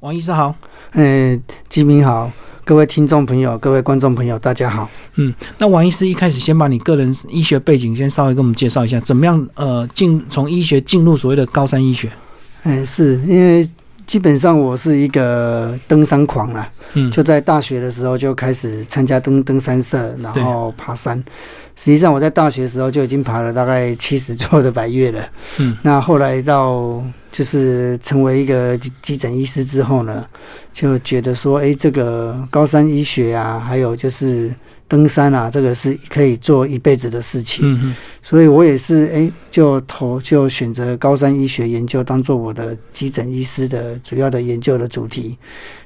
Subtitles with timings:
[0.00, 0.54] 王医师好，
[0.92, 2.30] 嗯，吉民好，
[2.64, 4.88] 各位听众朋友、各位观众朋友，大家好。
[5.16, 12.08] 嗯，那王医师一开始先把你个人医学背景先稍微跟我们介绍一下，怎么样呃进从医学进入所谓的高山医学？
[12.62, 13.68] 嗯，是因为
[14.06, 21.20] 基本上我是一个登山狂啦，嗯，就在大学的时候就开始参加登登山社，然后爬山。
[21.78, 25.24] 实际上我在大学的时候就已经爬了大概七十座的百岳了。
[25.58, 27.00] 嗯，那后来到
[27.30, 30.26] 就是成为一个急急诊医师之后呢，
[30.72, 34.52] 就觉得说，哎，这个高山医学啊，还有就是
[34.88, 37.64] 登山啊，这个是可以做一辈子的事情。
[37.64, 45.38] 嗯嗯所以我也是哎，就投就选择高山医学研究当做我的急诊医师的主要的研究的主题。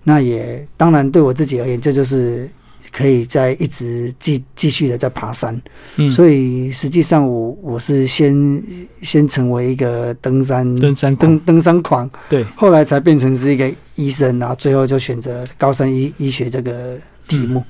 [0.04, 2.48] 那也当然对我自己而言，这就是
[2.92, 5.60] 可以再一直继继续的在爬山。
[5.96, 8.62] 嗯，所以实际上我我是先
[9.00, 17.64] 先成为一个登山登山登登山狂，对，后来才变成是一个医生，然后最后就选择高山医医学这个题目。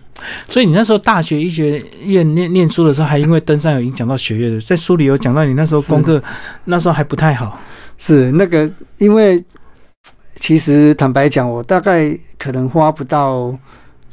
[0.48, 6.22] 所以你那时候大学医学院念念书的时候，还因为登山有影响到学业的，在书里有讲到你那时候功课
[6.64, 7.58] 那时候还不太好。
[7.98, 9.42] 是那个，因为
[10.36, 13.56] 其实坦白讲，我大概可能花不到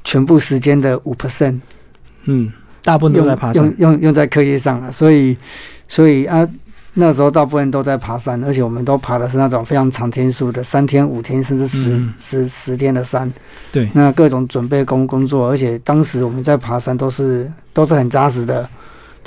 [0.09, 1.59] 全部时间的五 percent
[2.23, 2.51] 嗯，
[2.83, 3.91] 大部分都用在爬山用。
[3.91, 5.37] 用用在课业上了，所以
[5.87, 6.47] 所以啊，
[6.95, 13.31] 那时候大部分都在爬山，而且我们都爬的是那种非常长天数的，三天、五天甚至十、嗯十十天的山。
[13.71, 18.67] 对，那各种准备工工作，而且当时我们在爬山都是都是很扎实的，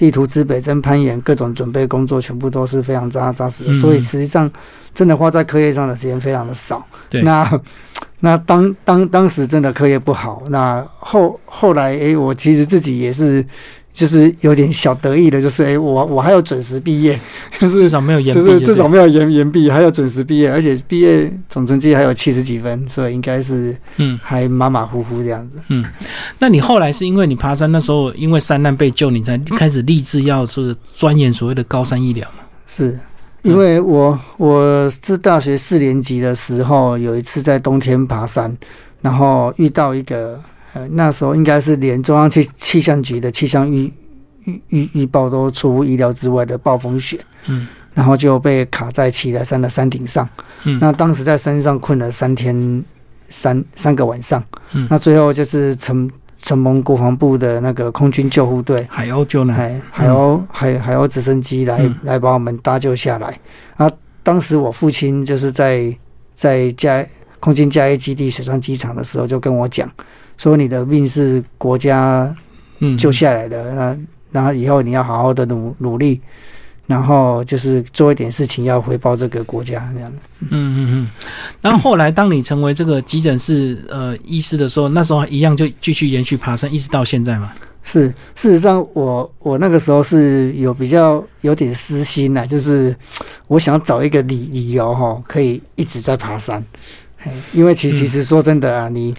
[0.02, 4.50] 地图之北征攀岩各种准备工作全部都是非常扎扎实的，嗯所以实际上
[4.92, 6.84] 真的花在课业上的时间非常的少。
[7.22, 7.60] 那
[8.18, 13.46] 那当当当时真的课业不好，那后后来诶，我其实自己也是。
[13.92, 17.18] 就是有点小得意的，就是诶，我我还有准时毕业，
[17.58, 25.58] 就是至少没有延毕，就是至少没有延延毕，还有准时毕业，而且毕业总成绩还有七十几分，所以应该是嗯还马马虎虎这样子。
[25.68, 25.84] 嗯。
[26.38, 32.44] 那你后来是因为你爬山那时候因为山难被救，你才开始立志要是钻研所谓的高山医疗嘛？
[32.66, 32.98] 是
[33.42, 38.56] 因为我我是大学四年级的时候，有一次在冬天爬山，
[39.00, 40.40] 然后遇到一个
[40.74, 43.92] 呃那时候应该是连中央气气象局的气象预
[44.44, 47.18] 预预预报都出乎意料之外的暴风雪，
[47.48, 50.28] 嗯然后就被卡在奇来山的山顶上。
[50.64, 52.84] 嗯那当时在山上困了三天
[53.28, 56.10] 三三个晚上，嗯那最后就是承
[56.42, 58.86] 承蒙国防部的那个空军救护队。
[58.90, 59.54] 海鸥救难。
[59.54, 63.38] 海海鸥海海鸥直升机来、嗯来把我们搭救下来。
[63.76, 63.90] 啊，
[64.22, 65.96] 当时我父亲就是在
[66.34, 67.04] 在加
[67.38, 69.88] 空军加一基地水上机场的时候，就跟我讲
[70.42, 72.34] 说：“你的命是国家
[72.80, 73.96] 嗯，救下来的，那
[74.32, 76.20] 然后以后你要好好的努努力，
[76.84, 80.18] 然后就是做一点事情要回报这个国家这样的。
[80.40, 81.08] 嗯嗯嗯。
[81.60, 87.52] 然后后来，当你成为这个急诊室呃医师的时候，那时候一样就继续延续爬山，一直到现在嘛。
[87.84, 92.92] 是，事实上我我那个时候是有比较有点私心呐，就是
[93.46, 96.60] 我想找一个理理由哈，可以一直在爬山。
[97.52, 99.14] 因为其嗯其实说真的啊，你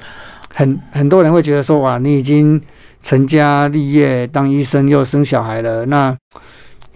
[0.53, 2.61] 很很多人会觉得说哇，你已经
[3.01, 6.15] 成家立业，当医生又生小孩了，那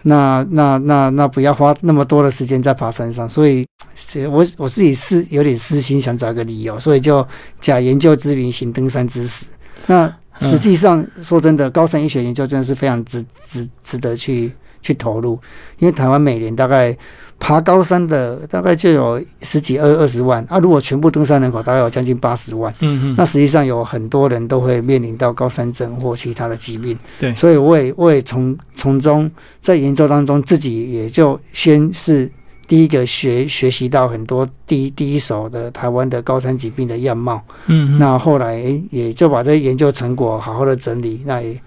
[0.03, 3.27] 那那那那不要花那么多的时间在爬山上。
[3.27, 7.27] 所以，是我我自己是有点私心，想找个理由，所以就
[7.59, 9.47] 假研究之名，行登山之实。
[9.87, 14.51] 那实际上说真的，高山医学研究真的是非常值值值得去
[14.81, 15.37] 去投入，
[15.79, 16.95] 因为台湾每年大概
[17.39, 23.15] 爬高山的大概就有十几二二十万啊，如果全部登山人口大概有将近八十万，嗯嗯。
[23.17, 29.29] 那实际上有很多人都会面临到高山症或其他的疾病，对所以我也我也从从中
[29.61, 32.29] 在研究当中自己也就先是。
[32.69, 37.97] 第一个学学习到很多第一第一手的台湾的高山疾病的样貌，嗯嗯。
[37.97, 38.61] 那后来
[38.91, 41.57] 也就把这些研究成果好好的整理，那也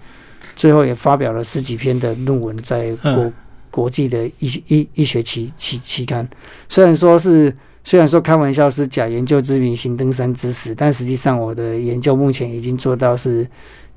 [0.55, 3.33] 最后也发表了十几篇的论文在国、嗯
[3.71, 6.27] 国际的医医医学期期期刊。
[6.69, 7.51] 虽然说是
[7.83, 13.47] 虽然说开玩笑是假研究之名行登山之实，但实际上我的研究目前已经做到是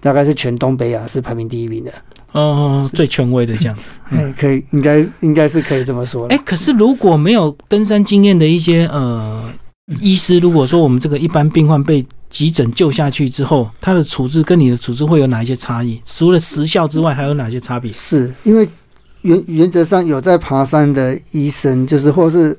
[0.01, 1.93] 大概是全东北亚是排名第一名的。
[2.33, 3.77] 哦，最权威的这样。
[4.11, 6.35] 嗯 哎、可以应该应该是可以这么说了。
[6.35, 9.53] 哎，可是如果没有登山经验的一些呃
[10.01, 16.01] 医师，如果说我们这个一般病患被急诊救下去之后，他的处置跟你的处置会有哪一些差异？
[16.05, 17.93] 除了时效之外，还有哪些差别？
[17.93, 18.69] 是因为
[19.25, 22.57] 原原则上有在爬山的医生，就是或是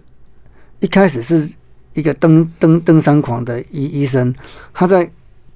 [0.79, 1.47] 一开始是
[1.93, 4.33] 一个登登登山狂的医医生，
[4.73, 5.09] 他在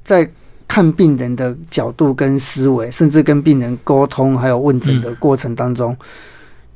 [0.03, 0.29] 在
[0.67, 5.97] 看病人的角度跟思维，甚至跟病人沟通还有问诊的过程当中，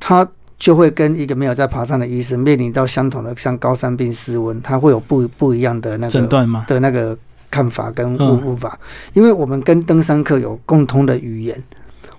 [0.00, 0.28] 他
[0.58, 6.64] 就会跟一个没有在爬山的医生面临到相同的像高山病、失温，他会有不不一样的那个诊断吗？
[6.66, 7.16] 的那个
[7.52, 8.76] 看法跟嗯问问法，
[9.12, 11.62] 因为我们跟登山客有共通的语言，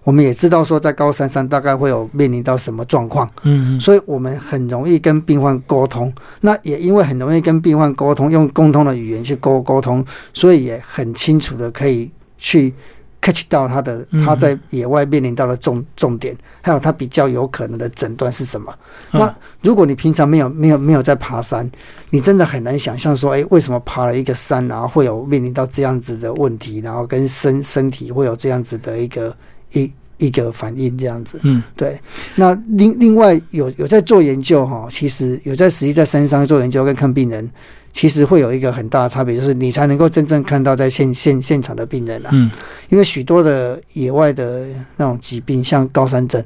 [0.05, 6.13] 我们也知道说在高山上大概会有面临到什么状况，嗯嗯所以我们很容易跟病患沟通。
[6.39, 12.71] 那也因为很容易跟病患沟通，用共通的语言去沟沟通，所以也很清楚的可以去
[13.19, 18.71] catch 到他的嗯他在野外面临到的重重点，还有他比较有可能的诊断是什么。
[19.11, 21.67] 嗯那如果你平常没有没有没有在爬山，
[22.11, 29.35] 你真的很难想象说，哎、为什么爬了一个山，然后会有面临到这样子的问题，然后跟身身体会有这样子的一个
[29.73, 31.39] 一一个反应这样子。
[31.43, 31.99] 嗯对，
[32.35, 37.49] 那另另外有有在做研究哈，其实有在实际在山上做研究跟看病人，
[37.93, 42.29] 其实会有一个很大的差别，就是你才能够真正看到在现现现场的病人啊。
[42.33, 42.49] 嗯
[42.89, 46.41] 因为许多的野外的那种疾病，像高山症，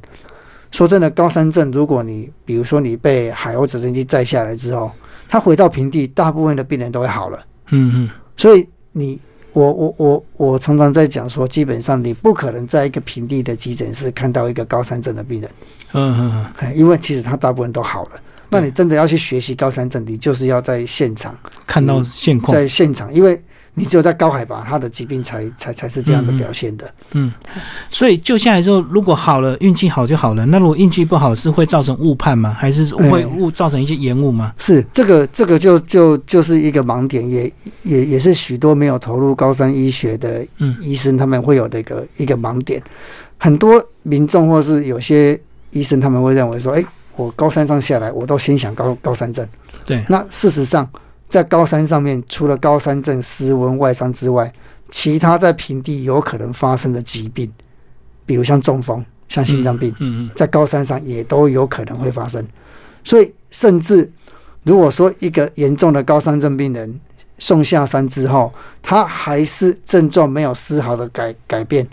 [0.71, 4.89] 说真的，高山症，如果你比如说你被海鸥直升机载下来之后，
[5.27, 7.45] 它回到平地，大部分的病人都会好了。
[7.71, 9.19] 嗯嗯所以你，
[9.59, 15.51] 我我我我常常在讲说，基本上你不可能在一个平地的急诊室看到一个高山症的病人，
[15.91, 18.11] 嗯嗯嗯，因为其实他大部分都好了。
[18.49, 23.39] 那你真的要去学习高山症，你就是要在现场，看到现况，在现场，因为
[23.79, 26.93] 你只有在高海拔，他的疾病才才才是这样的表现的。
[27.13, 27.31] 嗯，
[27.89, 30.45] 所以救下来之后，如果好了，运气好就好了。
[30.47, 32.53] 那如果运气不好，是会造成误判吗？
[32.59, 34.53] 还是会嗯误造成一些延误吗？
[34.57, 37.51] 是这个，这个就就就是一个盲点，也
[37.83, 42.83] 也也是许多没有投入高山医学的嗯医生他们会有的一个一个盲点。
[43.37, 45.39] 很多民众或是有些
[45.71, 46.83] 医生他们会认为说，哎、
[47.15, 49.47] 我高山上下来，我都先想高高山症。
[49.85, 50.87] 对，那事实上，
[51.29, 54.51] 在高山上面，除了高山症、失温、外伤之外，
[54.89, 57.49] 其他在平地有可能发生的疾病，
[58.25, 62.43] 比如像中风、像心脏病，嗯嗯在高山上也都有可能会发生。
[63.03, 64.11] 所以，甚至
[64.63, 66.99] 如果说一个严重的高山症病人
[67.37, 68.51] 送下山之后，
[68.81, 71.87] 他还是症状没有丝毫的改改变，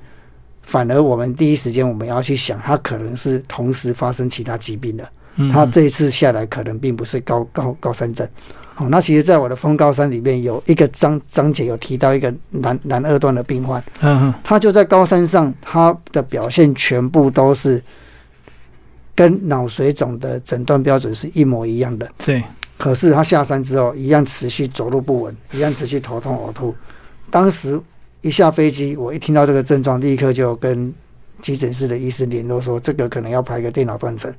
[0.62, 5.08] 反而我们第一时间我们要去想，他可能是同时发生其他疾病的。
[5.36, 8.26] 嗯，他这一次下来可能并不是高高高山症。
[8.78, 17.82] 好，那其实，在我的风高山里面有一个章章节有提到一个男男二段的病患，嗯嗯他就在高山上，他的表现全部都是
[19.14, 22.06] 跟脑水肿的诊断标准是一模一样的。
[22.18, 22.44] 对，
[22.76, 26.74] 可是他下山之后，一样持续走路不稳，一样持续头痛呕吐。
[27.30, 27.80] 当时
[28.20, 30.92] 一下飞机，我一听到这个症状，立刻就跟
[31.40, 34.30] 急诊室的医师联络说，这个可能要排个电脑断层，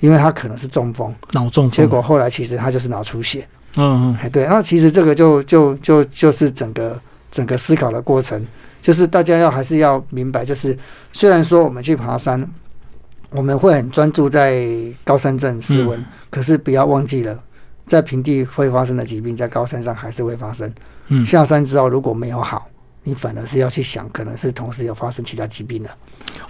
[0.00, 1.14] 因为他可能是中风。
[1.32, 3.46] 脑中风结果后来其实他就是脑出血。
[3.78, 6.98] 嗯对，那其实这个就就就就是整个
[7.30, 8.42] 整个思考的过程，
[8.80, 10.76] 就是大家要还是要明白，就是
[11.12, 12.48] 虽然说我们去爬山，
[13.28, 14.66] 我们会很专注在
[15.04, 17.38] 高山症失温，可是不要忘记了，
[17.86, 20.72] 在平地会发生的疾病，在高山上还是会发生。
[21.08, 22.66] 嗯下山之后如果没有好，
[23.08, 25.88] 你反而是要去想，可能是同时有发生其他疾病的。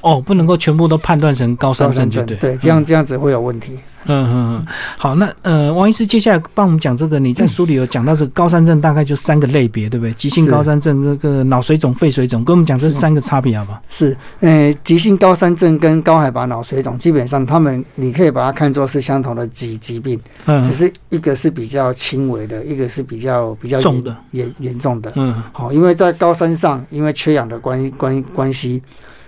[0.00, 3.78] 哦，不能够全部都判断成高山症，就对，对，这样这样子会有问题。
[4.08, 4.66] 嗯嗯嗯，
[4.96, 10.12] 好，那呃，王医师接下来帮我们讲这个，你在书里有讲到这个高山症大概就三个类别，对不对？
[10.12, 13.82] 急性高山症、这个脑水肿、肺水肿，跟我们讲这三个差别好不好？
[13.88, 20.62] 是，呃，急性高山症跟高海拔脑水肿，基本上他们你可以把它看作是相同的疾疾病，嗯。
[20.62, 24.16] 只是一个是比较轻微的，一个是比较比较重的。
[24.30, 25.12] 严严重的。
[25.16, 25.42] 嗯。
[25.52, 28.82] 好，因为在高山上，因为缺氧的关关关系，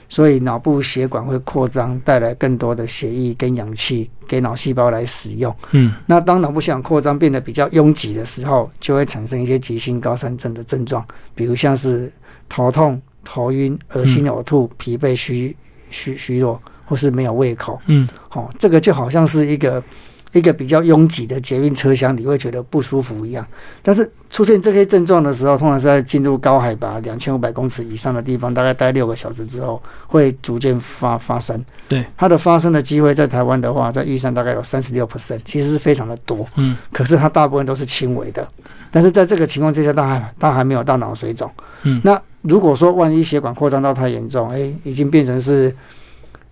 [0.09, 5.55] 所以脑部血管会扩张，带来更多的血液跟氧气给脑细胞来使用。
[5.73, 12.13] 嗯那当脑部血管扩张变得比较拥挤的时候，就会产生一些急性高山症的症状，比如像是
[12.49, 15.57] 头痛、头晕、恶心、呕吐、疲惫、虚
[15.91, 17.81] 虚虚弱，或是没有胃口。
[17.87, 19.83] 嗯哦，这个就好像是一个
[20.33, 23.47] 一个比较拥挤的捷运车厢，你会觉得不舒服一样。
[23.83, 31.65] 但是出现这些症状的时候，通常是在进入高海拔两千五百公尺以上的地方，大概待六个小时之后，会逐渐发发生。
[31.89, 36.47] 对，它的发生的机会在台湾的话，在玉山大概有三十六 percent，其实是非常的多。
[36.57, 38.47] 嗯可是它大部分都是轻微的。
[38.91, 41.51] 但是在这个情况之下，它还它还没有到脑水肿。
[41.85, 45.75] 嗯那如果说万一血管扩张到太严重，哎，已经变成是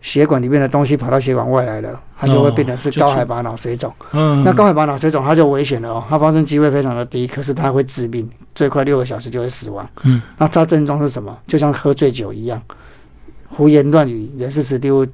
[0.06, 3.92] 血管里面的东西跑到血管外来了，它就会变成是高海拔脑水肿。
[4.12, 9.84] 嗯，那高海拔脑水肿它就危险了哦，它发生机会非常的低，可是它会致命，最快六个小时就会死亡。
[10.04, 11.36] 嗯那它症状是什么？
[11.48, 12.62] 就像喝醉酒一样，
[13.48, 15.04] 胡言乱语，人事实地物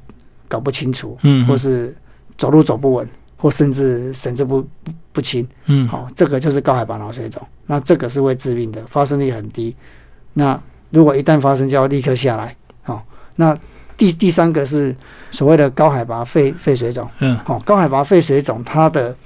[0.47, 1.97] 搞不清楚，嗯或是
[2.37, 3.09] 走路走不稳，
[3.39, 5.49] 或甚至神志不不不清。
[5.69, 7.41] 嗯好、这个就是高海拔脑水肿。
[7.65, 9.75] 那这个是会致命的，发生率很低。
[10.35, 12.55] 那如果一旦发生，就要立刻下来。
[12.83, 13.03] 好、
[13.37, 13.57] 那
[13.97, 14.95] 第第三个是
[15.31, 17.09] 所谓的高海拔肺肺水肿。
[17.21, 19.17] 嗯好、高海拔肺水肿它的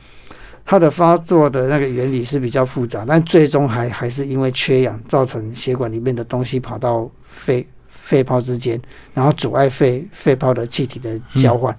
[0.65, 8.81] 它的发作的那个原理是比较复杂，但最终还还是因为缺氧造成血管里面的东西跑到肺肺泡之间，
[9.15, 11.77] 然后阻碍肺肺泡的气体的交换。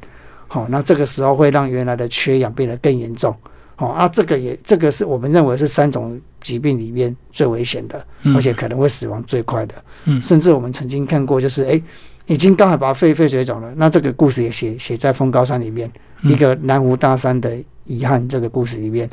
[0.47, 3.35] 好、那这个时候会让原来的缺氧变得更严重。
[3.75, 9.75] 好、啊，这个也这个是我们认为是三种疾病里面最危险的，嗯而且可能会死亡最快的。
[10.05, 11.83] 嗯甚至我们曾经看过，就是诶
[12.27, 13.73] 已经高海拔肺肺水肿了。
[13.75, 15.91] 那这个故事也写写在风高山里面，
[16.21, 16.31] 嗯。
[16.31, 19.09] 一个南湖大山的遗憾这个故事里面，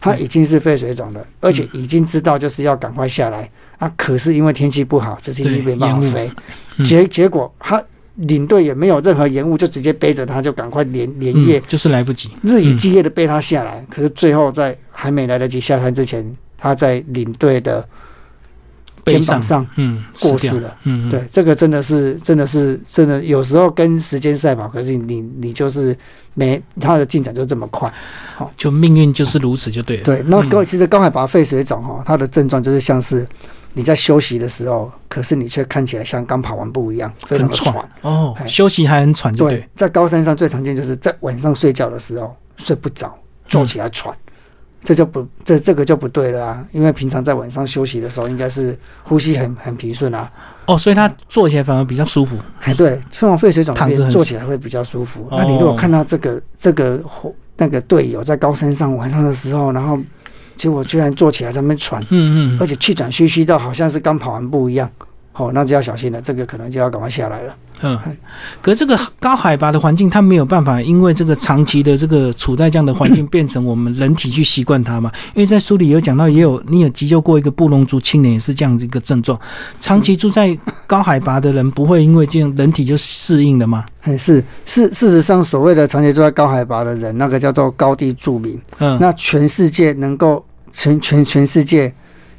[0.00, 6.30] 他已经是肺水肿了，而且已经知道就是要赶快下来啊，可是因为天气不好，这机器对没办法飞，
[6.76, 6.84] 嗯。
[6.84, 7.82] 结结果他
[8.16, 12.30] 领队也没有任何延误，就直接背着他就赶快连连夜嗯就是来不及。
[12.42, 16.24] 日以继夜的背他下来，可是最后在还没来得及下山之前，
[16.56, 17.86] 他在领队的
[19.06, 20.76] 肩膀上嗯过世了。
[20.84, 25.96] 嗯，嗯对，这个真的是，真的是，真的有时候跟时间赛跑，可是你你就是
[26.34, 27.92] 没它的进展就这么快。
[28.36, 30.02] 好就命运就是如此，就对了。
[30.04, 33.26] 对，那嗯高其实高海拔肺水肿哈，它的症状就是像是
[33.72, 37.90] 你在休息的时候，可是你却看起来像刚跑完步一样，非常的喘喘。
[38.02, 43.16] 哦，哎休息还很喘，就对，在高山上最常见就是在晚上睡觉的时候睡不着，
[43.48, 44.14] 坐起来喘。
[44.86, 46.64] 这就不这这个就不对了啊！
[46.70, 50.30] 因为平常在晚上休息的时候，应该是呼吸很很平顺啊，
[50.66, 52.36] 哦，所以他坐起来反而比较舒服。
[52.60, 55.26] 哎，对，这种肺水肿那边坐起来会比较舒服。
[55.28, 59.98] 哦那你如果看到这个这个伙那个队友在高山上晚上的时候，然后
[60.56, 64.88] 结果居然坐起来在那边喘，嗯嗯而且气喘吁吁到好像是刚跑完步一样，
[65.36, 67.56] 哦，那就要小心了，这个可能就要赶快下来了。
[67.82, 67.98] 嗯。
[68.62, 75.12] 可是这个高海拔的环境，它没有办法，因为这个长期的这个处在这样的环境，变成我们人体去习惯它嘛。
[75.34, 79.38] 因为在书里有讲到，也有你有急救过一个布隆族青年，也是这样子一个症状。
[79.78, 83.84] 长期住在高海拔的人，不会因为这样人体就适应了吗？
[84.04, 88.58] 哎，是是，事实上，所谓的长期住在高海拔的人，那个叫做高地住民。
[88.78, 91.92] 嗯，那全世界能够全全全世界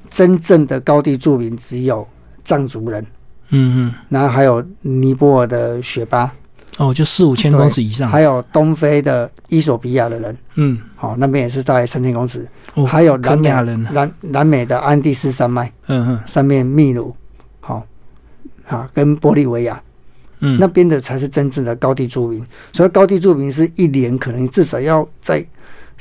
[0.10, 2.08] 真正的高地住民只有
[2.48, 3.06] 藏族人，
[3.50, 6.34] 嗯嗯，然后还有尼泊尔的雪巴，
[6.78, 8.10] 哦，就四五千公尺以上。
[8.10, 13.50] 还有东非的伊索比亚的人，嗯，好、那边也是大概三千公尺，哦，还有南美
[13.92, 16.20] 南南美的安第斯山脉嗯嗯。
[16.26, 17.14] 上面秘鲁，
[17.60, 17.86] 好、
[18.66, 19.84] 啊、跟玻利维亚。
[20.40, 22.42] 嗯，那边的才是真正的高地住民。
[22.72, 25.44] 所以高地住民是一年可能至少要在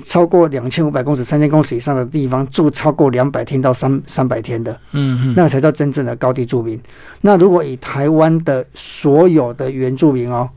[0.04, 6.80] 超过两千五百公尺、三千公尺以上的地方住超过两百天到三三百天的，嗯嗯，那个才叫真正的高地住民。
[7.20, 10.48] 那如果以台湾的所有的原住民哦，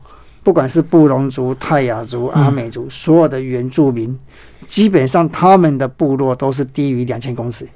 [0.42, 4.18] 不管是布隆族、泰雅族、阿美族，所有的原住民，
[4.66, 7.66] 基本上他们的部落都是低于两千公尺。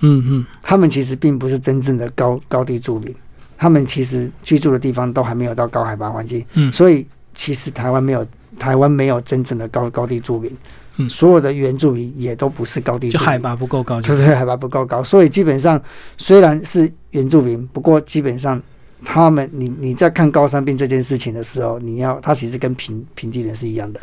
[0.00, 0.46] 嗯嗯。
[0.62, 3.14] 他们其实并不是真正的高高地住民，
[3.58, 6.72] 他们其实居住的地方都还没有到高海拔环境，嗯。
[6.72, 8.26] 所以其实台湾没有
[8.58, 10.50] 台湾没有真正的高高地住民，
[10.96, 11.08] 嗯。
[11.10, 14.30] 所有的原住民也都不是高地，就海拔不够高，就是。
[14.30, 15.80] 海拔不够高，所以基本上
[16.16, 18.60] 虽然是原住民，不过基本上
[19.04, 24.00] 他们你你在看高山病这件事情的时候，你要他其实跟平平地人是一样的，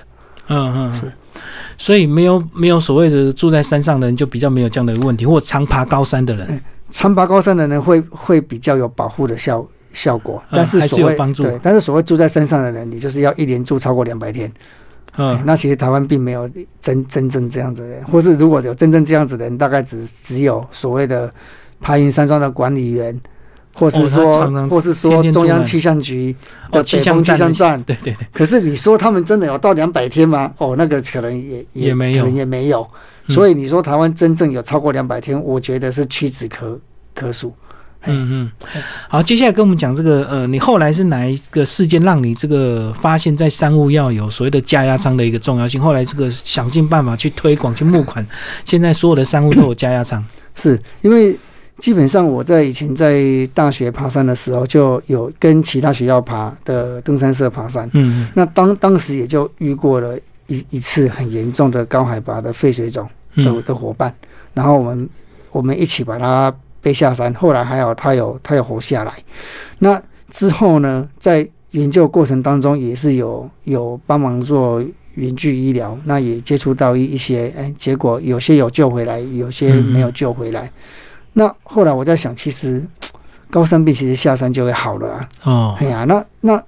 [0.49, 1.05] 嗯嗯，是。
[1.05, 1.13] 嗯，
[1.77, 11.43] 所以没有没有所谓的住在山上的人就比较没有这样的问题，或常爬高山的人，常爬高山的人会会比较有保护的效效果，但是所谓、助。
[11.43, 14.51] 对，但是所谓住在山上的人，你就是要一连住超过两百天。
[15.17, 21.33] 嗯那其实台湾并没有真真正这样子的人，或是如果有真正这样子的人，大概只只有所谓的
[21.81, 23.19] 排云山庄的管理员，
[23.73, 26.35] 或是说，常常或是天说中央气象局
[26.71, 27.83] 哦，的北风气气象站的象站。
[27.83, 30.53] 对对对，可是你说他们真的有到两百天吗？
[30.57, 32.81] 哦，那个可能也也没有可能也没有。
[32.81, 36.79] 嗯所以你说台湾真正有超过两百天，我觉得是屈指可
[37.13, 37.53] 可数。
[38.07, 38.51] 嗯嗯，
[39.07, 45.79] 好，接下来跟我们讲这个呃，你后来是哪一个事件让你这个发现，在商务要有所谓的加压舱的一个重要性？
[45.79, 48.25] 后来这个想尽办法去推广、去募款，
[48.65, 50.23] 现在所有的商务都有加压舱。
[50.55, 51.37] 是因为
[51.79, 53.23] 基本上我在以前在
[53.53, 57.87] 大学爬山的时候，就有跟其他学校爬的登山社爬山。
[57.93, 64.11] 嗯那当当时也就遇过了一一次很严重的高海拔的肺水肿的、嗯的伙伴，
[64.53, 65.09] 然后我们
[65.51, 69.13] 我们一起把他背下山，后来还好他有他有活下来。
[69.79, 74.83] 那之后呢，在研究过程当中也是有有帮忙做
[75.15, 80.71] 远距医疗，那也接触到一一些，哎，结果有些有救回来，有些没有救回来。
[81.33, 82.85] 那后来我在想，其实
[83.49, 85.29] 高山病其实下山就会好了啊。
[85.43, 86.63] 哦哎，呀，那那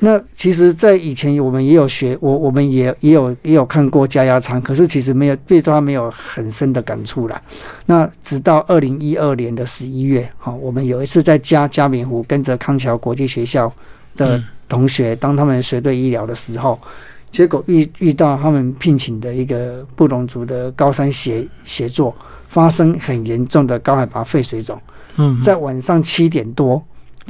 [0.00, 7.40] 那其实，在以前我们也有学，我我们也也有也有看过加压舱，可是其实没有对它没有很深的感触啦。
[7.86, 13.72] 那直到二零一二年的十一月，好、我们有一次在加加明湖跟着康桥国际学校
[14.16, 16.78] 的、嗯同学当他们随队医疗的时候，
[17.32, 22.14] 结果遇遇到他们聘请的一个布隆族的高山协协作，
[22.46, 24.80] 发生很严重的高海拔肺水肿，
[25.16, 26.80] 嗯，在晚上七点多，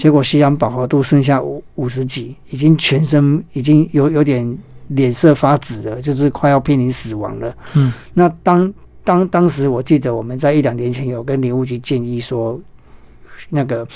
[0.01, 7.55] 结果血氧饱和度剩下五五十几，已经全身已经有有点脸色发紫了，就是快要濒临死亡了。
[7.75, 8.73] 嗯，那当
[9.05, 12.59] 当当时我记得我们在一两年前有跟林务局建议说，
[13.51, 13.87] 那个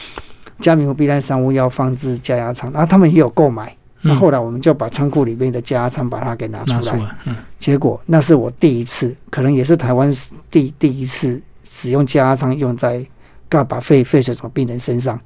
[0.61, 3.75] 嘉明湖避难山屋要放置加压仓，然后他们也有购买。
[4.03, 10.15] 那嗯后来我们就把仓库里面的加压仓把它给拿出来，拿出来，嗯结果那是我第一次，可能也是台湾
[10.51, 13.03] 第第一次使用加压仓用在
[13.49, 15.19] 干把肺肺水肿病人身上。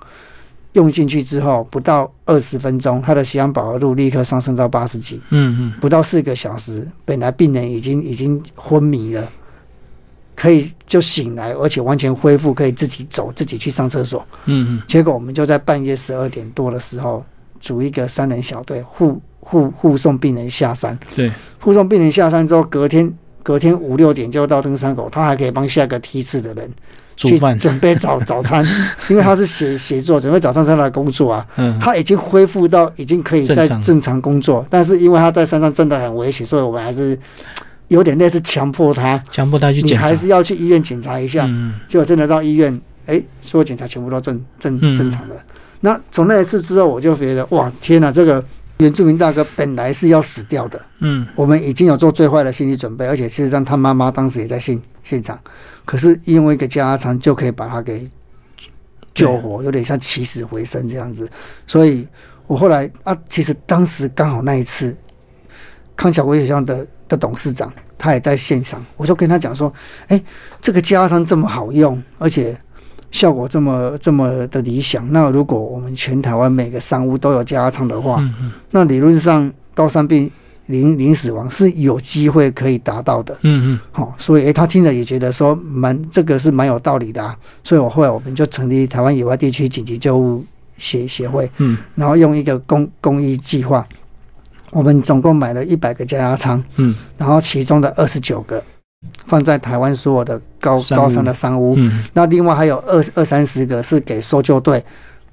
[0.75, 9.29] 用进去之后，不到二十分钟，他的血氧饱和度立刻上升到八十几，嗯嗯，不到四个小时，本来病人已经已经昏迷了，
[10.37, 14.25] 可以就醒来，而且完全恢复，可以自己走，自己去上厕所。
[14.45, 17.25] 嗯嗯，结果我们就在半夜十二点多的时候，
[17.61, 20.97] 组一个三人小队护护护送病人下山。
[21.17, 26.77] 对，护送病人下山之后，隔天隔天五六点就到登山口，他还可以帮下个梯次的人去
[27.19, 28.65] 煮饭，准备早早餐，
[29.11, 31.45] 因为他是写写作，准备早上是他的工作啊。
[31.57, 34.19] 嗯，他已经恢复到已经可以在正常。
[34.23, 37.19] 工作，但是因为他在山上真的很危险，所以我们还是
[37.87, 40.05] 有点类似强迫他，强迫他去你检查。
[40.05, 41.45] 还，是要去医院检查一下。
[41.49, 41.75] 嗯。
[41.87, 44.95] 结果真的到医院，哎，所有检查全部都正正嗯。
[44.97, 45.37] 正常的。
[45.81, 48.45] 那从那一次之后，我就觉得哇，天哪，这个
[48.79, 51.27] 原住民大哥本来是要死掉的，嗯。
[51.37, 55.39] 我们已经有做最坏的心理准备，而且事实上他妈妈当时也在现现场，
[55.89, 58.07] 可是因为一个加压舱就可以把它给
[59.15, 61.27] 救活，有点像起死回生这样子。
[61.67, 62.07] 所以
[62.47, 64.95] 我后来啊，其实当时刚好那一次，
[65.97, 69.73] 康桥国际学校的的董事长他也在现场，我就跟他讲说，
[70.09, 70.23] 哎，
[70.61, 72.55] 这个加压舱这么好用，而且。
[73.11, 80.31] 效果这么这么的理想，那如果我们全台湾每个商务都有加长的话，嗯嗯那理论上高山病
[80.69, 83.37] 零零死亡是有机会可以达到的。
[83.43, 87.37] 嗯嗯，好、所以诶，他听了也觉得说蛮这个是蛮有道理的啊。
[87.65, 90.45] 所以我后来我们就成立台湾野外地区紧急救护
[90.79, 91.77] 协协会，嗯。
[91.95, 93.87] 然后用一个公公益计划，
[94.71, 96.95] 我们总共买了一百个加压舱，嗯。
[97.17, 98.63] 然后其中的二十九个
[99.27, 102.05] 放在台湾所有的高高山的山屋，嗯。
[102.13, 104.85] 那另外还有二二三十个是给搜救队，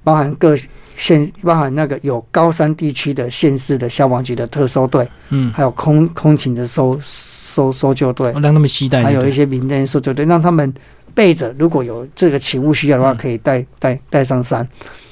[0.06, 0.54] 包含各
[0.94, 10.72] 县，包含那个有高山地区的县市的消防局的特搜队，嗯，还有空空勤的搜搜搜救队，让他们携带还有一些民间搜救队，让他们
[11.12, 13.16] 备着，如果有这个起雾需要的话，嗯。
[13.16, 14.64] 可以带带带上山。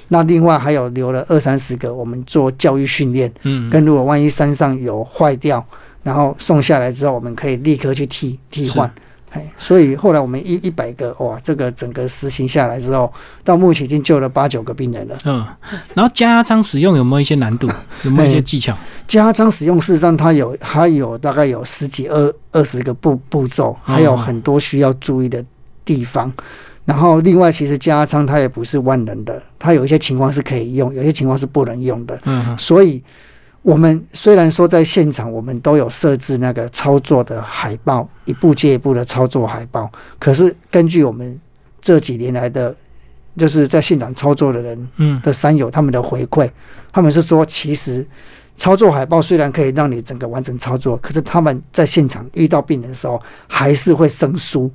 [0.07, 5.67] 那另外还有留了二三十个，我们做教育训练，嗯跟如果万一山上有坏掉，
[6.05, 8.89] 然后送下来之后，我们可以立刻去替替换。
[9.35, 15.19] 哎，所以后来我们一一百个哇，这个整个实行下来之后，到目前已经救了八九个病人了。
[15.25, 15.45] 嗯，
[15.93, 17.69] 然后加压舱使用有没有一些难度？
[18.05, 18.77] 有没有一些技巧？
[19.09, 25.45] 加压舱使用事实上它有它有大概有十几二二十个步步骤，还有很多需要注意的
[25.85, 26.33] 地方。
[26.85, 32.21] 然后另外，其实加压舱它也不是万能的，它有一些情况是可以用，有些情况是不能用的。
[32.27, 33.03] 嗯所以，
[33.65, 41.41] 我们虽然说在现场我们都有设置那个操作的海报，一步接一步的操作海报，可是根据我们
[41.81, 42.77] 这几年来的，
[43.39, 45.19] 就是在现场操作的人嗯。
[45.23, 46.49] 的山友他们的回馈，
[46.93, 48.07] 他们是说，其实
[48.59, 54.71] 操作海报虽然可以让你整个完成操作，可是他们在现场遇到病人的时候，还是会生疏，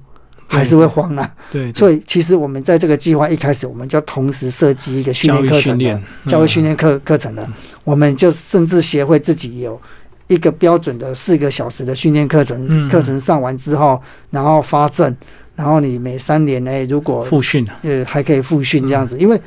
[0.50, 1.32] 还是会慌啊。
[1.52, 7.48] 对，所以，其实我们在这个计划一开始，我们就同时设计一个训练课程的，教育训练课课程了，
[7.84, 9.80] 我们就甚至协会自己有
[10.28, 15.16] 一个标准的四个小时的训练课程，嗯课程上完之后，然后发证，
[15.56, 19.08] 然后你每三年呢，如果复训啊，呃还可以复训这样嗯。
[19.08, 19.40] 子，因为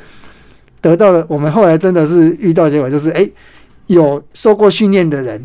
[0.80, 3.28] 得到了我们后来真的是遇到结果就是哎，
[3.88, 5.44] 有受过训练的人。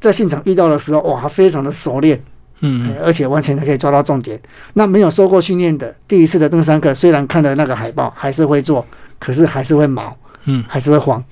[0.00, 2.22] 在现场遇到的时候，哇，非常的熟练，
[2.66, 4.40] 嗯哎而且完全的可以抓到重点。
[4.72, 8.84] 那没有受过训练的，第一次的登山客，虽然看了那个海报，还是会做，
[9.18, 10.64] 可是还是会毛，嗯。
[10.66, 11.22] 还是会慌。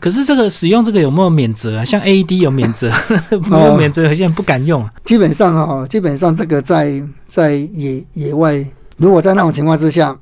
[0.00, 1.84] 可是这个使用这个有没有免责啊？
[1.84, 2.92] 像 AED 有免责，
[3.48, 4.92] 没有免责，有些人不敢用啊。
[5.04, 8.64] 基本上哦，基本上这个在在野野外，
[8.96, 10.16] 如果在那种情况之下，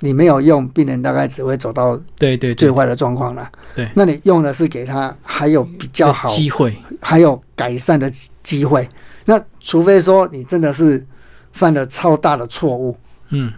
[0.00, 3.50] 你没有用，病人大概只会走到对对对，最坏的状况了。
[3.74, 8.88] 对那你用的是给他还有比较好，机会，还有改善的机机会。
[9.28, 11.04] 那除非说你真的是
[11.52, 12.96] 犯了超大的错误，
[13.28, 13.52] 嗯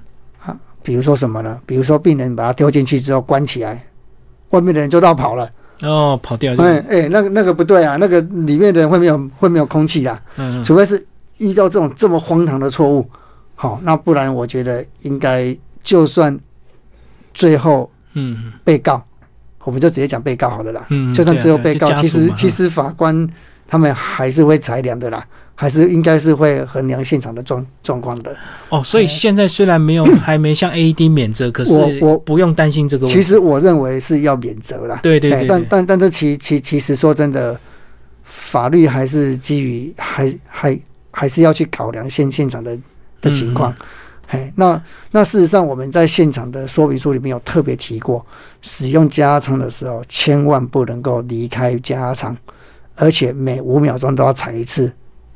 [0.45, 1.61] 啊比如说什么呢？
[1.65, 3.81] 比如说病人把他丢进去之后关起来，
[4.49, 5.49] 外面的人就到跑了。
[5.83, 10.23] 哦，跑掉就哎哎，那个那个不对啊，那个里面的人会没有会没有空气的。
[10.39, 11.07] 嗯除非是
[11.39, 13.09] 遇到这种这么荒唐的错误，
[13.55, 16.37] 好，那不然我觉得应该就算
[17.33, 19.01] 最后嗯被告
[19.63, 20.85] 我们就直接讲被告好了啦。
[20.89, 23.29] 嗯，就算只有被告，其实其实法官
[23.69, 25.25] 他们还是会裁量的啦，
[25.61, 28.35] 还是应该是会衡量现场的状状况的。
[28.71, 33.21] 哦，所以现在虽然没有 还没像 AED 免责，可是我我不用担心这个问题。
[33.21, 34.99] 其实我认为是要免责啦。
[35.03, 37.61] 对对对对但但这其其其实说真的，
[38.25, 42.75] 法律还是基于还还还是要去考量现现场的
[43.21, 43.71] 的情况。
[43.73, 43.77] 嗯
[44.33, 48.25] 嘿，那那事实上我们在现场的说明书里面有特别提过，
[48.63, 52.35] 使用加压舱的时候，千万不能够离开加压舱，
[52.95, 54.91] 而且每五秒钟都要踩一次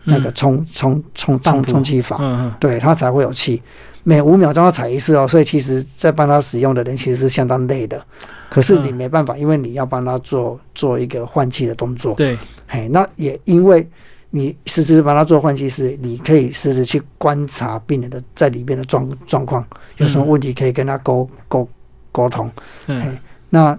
[0.04, 3.62] 那个充充充充当充气阀，对它才会有气。
[4.06, 8.04] 每五秒钟要踩一次哦，所以其实在帮他使用的人其实是相当累的。
[8.50, 12.14] 可是你嗯没办法，因为你要帮他做做一个换气的动作。
[12.14, 12.36] 对，
[12.68, 13.88] 嘿，那也因为
[14.28, 21.66] 你实时帮他做换气时，你可以实时去观察病人的在里面的状状况，有什么问题可以跟他沟沟
[22.12, 22.50] 沟通。
[22.86, 23.08] 嗯嘿，
[23.48, 23.78] 那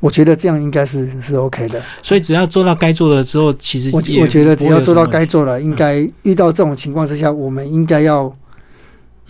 [0.00, 1.82] 我觉得这样应该是是 OK 的。
[2.02, 8.34] 所以只要做到该做的之后，其实我也我觉得只要做到该做的，应该遇到这种情况之下，我们应该要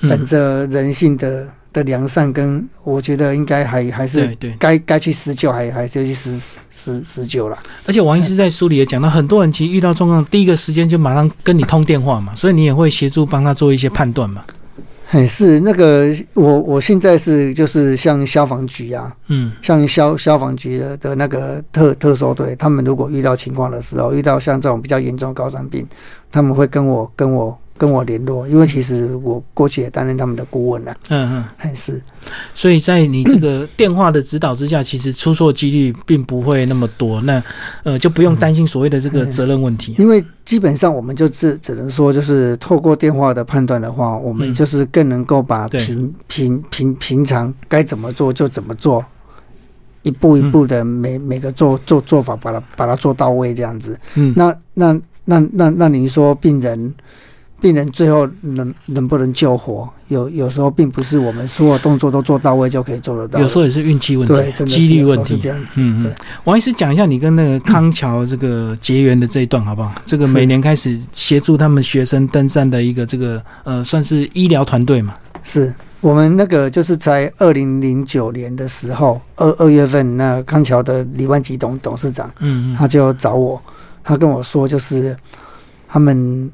[0.00, 4.37] 本嗯，着人性的的良善，跟我觉得应该还还是。
[4.59, 6.38] 该该去施救，还还是要去施
[6.70, 7.59] 施施救了。
[7.87, 14.42] 而且王医师在书里也讲到，很多人其实遇到状况，第一个时间就马上跟你通电话嘛，所以你也会协助帮他做一些判断嘛。
[15.09, 19.53] 嘿，是那个我我现在是就是像消防局啊，嗯。
[19.62, 25.87] 像消消防局的的那个特特搜队，他们如果遇到情况的时候，遇到像这种比较严重的高山病，
[26.33, 32.03] 他们会跟我跟我跟我联络，因为其实我过去也担任他们的顾问了、嗯嗯，还是。
[32.55, 37.43] 所以在你这个电话的指导之下，其实出错几率并不会那么多，那
[37.85, 39.95] 呃就不用担心所谓的这个责任问题。
[39.99, 44.55] 因为基本上我们就只只能说，就是透过电话的判断的话，我们嗯。
[44.55, 45.85] 就是更能够把对。
[45.85, 49.05] 平平平平常该怎么做就怎么做，
[50.03, 53.99] 一步一步的每每个做做做法把它把它做到位这样子。
[54.15, 56.93] 嗯，那那那那那您说病人
[57.61, 59.88] 病人最后能能不能救活？
[60.09, 65.49] 有有时候并不是我们所有动作都做到位就可以做得到，有时候也是运气问对，题、真的几率问题这。
[65.49, 65.73] 样子。
[65.77, 66.14] 嗯嗯，
[66.45, 69.92] 王医师讲一下你跟那个康桥这个结缘的这一段好不好？
[70.05, 75.14] 这个每年开始协助他们学生登山的一个这个呃，算是医疗团队嘛。
[75.42, 83.61] 是我们那个就是在二零零九年的时候，二二月份，那康桥的李万吉董董事长嗯嗯他就找我，
[84.05, 85.16] 他跟我说，就是
[85.88, 86.51] 他们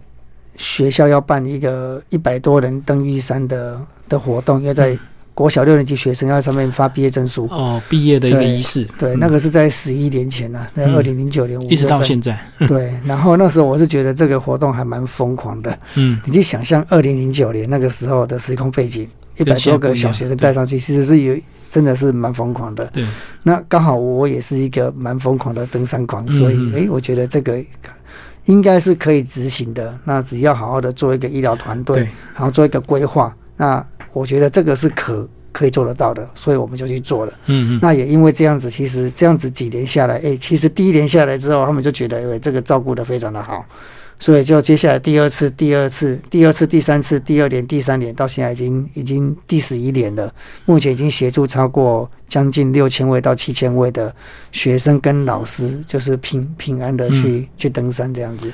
[0.62, 4.96] 学校要办一个一百多人登玉山的的活动，要在
[5.34, 7.48] 国小六年级学生要在上面发毕业证书。
[7.50, 9.18] 哦，毕业的一个仪式，对，嗯。
[9.18, 10.94] 那个是在十一年前呢、在嗯。
[10.94, 15.76] 二零零九年一直到现在， 对，然后那时候我是觉得这个活动还蛮疯狂的。
[15.96, 16.20] 嗯。
[16.24, 21.36] 你去想象二零零九年那个时候的时空背景，一百多个小学生带上去，其实是有
[21.68, 22.86] 真的是蛮疯狂的。
[22.92, 23.04] 对，
[23.42, 26.30] 那刚好我也是一个蛮疯狂的登山狂，嗯。
[26.30, 27.58] 所以嗯诶，我觉得这个
[28.46, 29.98] 应该是可以执行的。
[30.04, 37.32] 那只要好好的做一个医疗团队对，然后做一个规划，那我觉得这个是可可以做得到的，所以我们就去做了。
[37.46, 43.64] 嗯嗯，那也因为这样子，其实这样子几年下来，哎、其实第一年下来之后，他们就觉得，哎、这个照顾的非常的好，
[44.22, 50.32] 所以就接下来第二次、第二次、第二次、第三次、第二年、第三年，到现在已经已经第十一年了。
[50.64, 54.14] 目前已经协助超过将近六千位到七千位的
[54.52, 58.46] 学生跟老师，就是平平安的去、去登山这样子。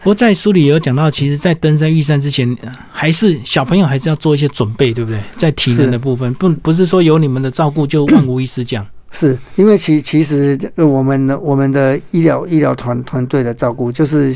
[0.00, 5.18] 不过在书里也有讲到，其实，在登山遇山之前，呃还是小朋友还是要做一些准备，对不对？
[5.38, 8.86] 在体能的部分，不不是说有你们的照顾就万无一失这样。
[9.14, 14.34] 是因为其其实呃我们的我们的医疗医疗团团队的照顾，就是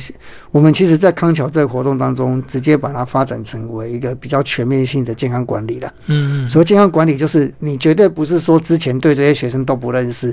[0.52, 5.92] 我们其实，在康桥这个活动当中，直接把它发展成为一个比较全面性的健康管理了。
[6.06, 10.32] 嗯嗯，所谓健康管理，就是你绝对不是说之前对这些学生都不认识，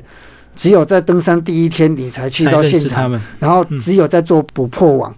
[0.56, 3.20] 只有在登山第一天你才去到现场。
[3.40, 5.14] 然后嗯只有在做捕破网。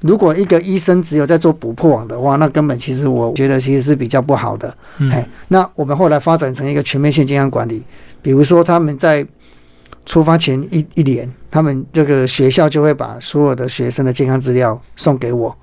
[0.00, 4.74] 如果一个医生只有在做捕破网的话，那根本其实我觉得其实是比较不好的。
[4.98, 7.80] 嗯哎，那我们后来发展成一个全面性健康管理，
[8.22, 9.26] 比如说他们在
[10.06, 15.54] 出发前一一年，他们这个学校就会把所有的学生的健康资料送给我，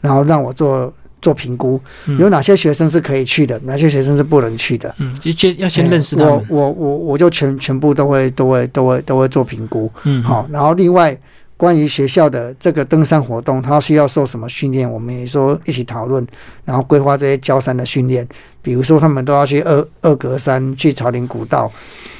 [0.00, 2.18] 然后让我做做评估，嗯。
[2.18, 4.94] 有哪些学生是可以去的，哪些学生是不能去的。
[4.98, 11.16] 嗯，就先要先认识我我我我就全全部都会都会都会都会做评估，嗯，好，然后另外
[11.58, 16.26] 关于学校的这个登山活动，他需要受什么训练，我们也说一起讨论，
[16.64, 18.26] 然后规划这些焦山的训练。
[18.62, 21.70] 比如说，他们都要去二二格山、去朝林古道，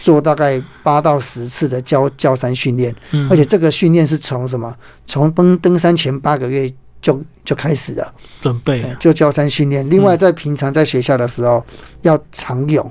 [0.01, 4.75] 做大概八到十次的焦焦山训练，嗯，而且这个训练是从什么？
[5.07, 9.89] 从登登山前八个月就就开始了，准备哎就焦山训练。
[9.89, 11.65] 另外，在平常在学校的时候
[12.03, 12.91] 要常泳，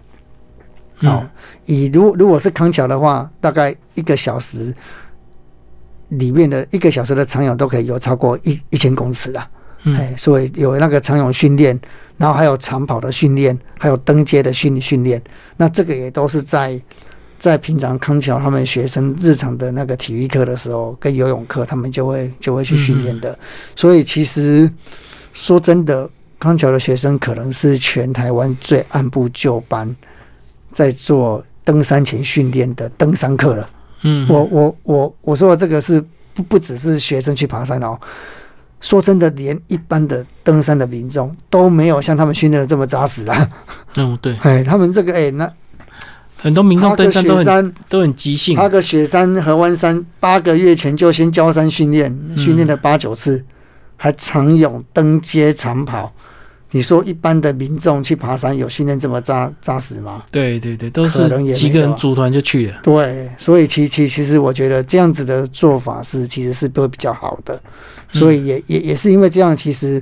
[0.97, 1.25] 好、
[1.65, 4.73] 以如如果是康桥的话，大概一个小时
[6.09, 9.49] 里面的一个小时的长泳都可以游超过一一千公尺啦。
[9.83, 11.79] 嗯哎，所以有那个长泳训练，
[12.17, 15.21] 然后还有长跑的训练，还有登阶的训训练。
[15.55, 16.81] 那这个也都是在
[17.37, 23.37] 在平常康桥他们学生日常的那个体育课的时候，跟游泳课，他们就会就会去训练的。
[23.75, 24.69] 所以其实
[25.33, 29.95] 说真的，康桥的学生可能是全台湾最按部就班
[30.73, 33.69] 在做登山前训练的登山课了。
[34.01, 37.97] 嗯，我我我我说的这个是不不只是学生去爬山哦。
[38.79, 43.49] 说真的，连一般的登山的民众都没有像他们训练的这么扎实啦。
[43.95, 45.51] 嗯对， 哎，他们这个哎，那
[46.37, 53.43] 很多民众登山都很雪山，都很即兴，爬个雪山、合欢山，八个月前就先交山训练，训练了八九次，
[53.95, 56.13] 还长泳、登阶、长跑。
[56.71, 60.23] 你说一般的民众去爬山有训练这么扎扎实吗？
[60.29, 62.79] 对对对，都是几个人组团就去了。
[62.83, 70.01] 对，所以其其其实我觉得这样子的做法是其实是会比较好的，嗯所以也也也是因为这样，其实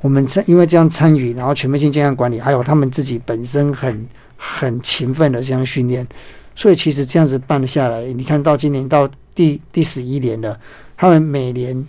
[0.00, 4.06] 我们参因为这样参与，然后全面性健康管理，还有他们自己本身很
[4.38, 6.06] 很勤奋的这样训练，
[6.54, 10.58] 所以其实这样子办下来，你看到今年到第第十一年了，
[10.96, 11.86] 他们每年。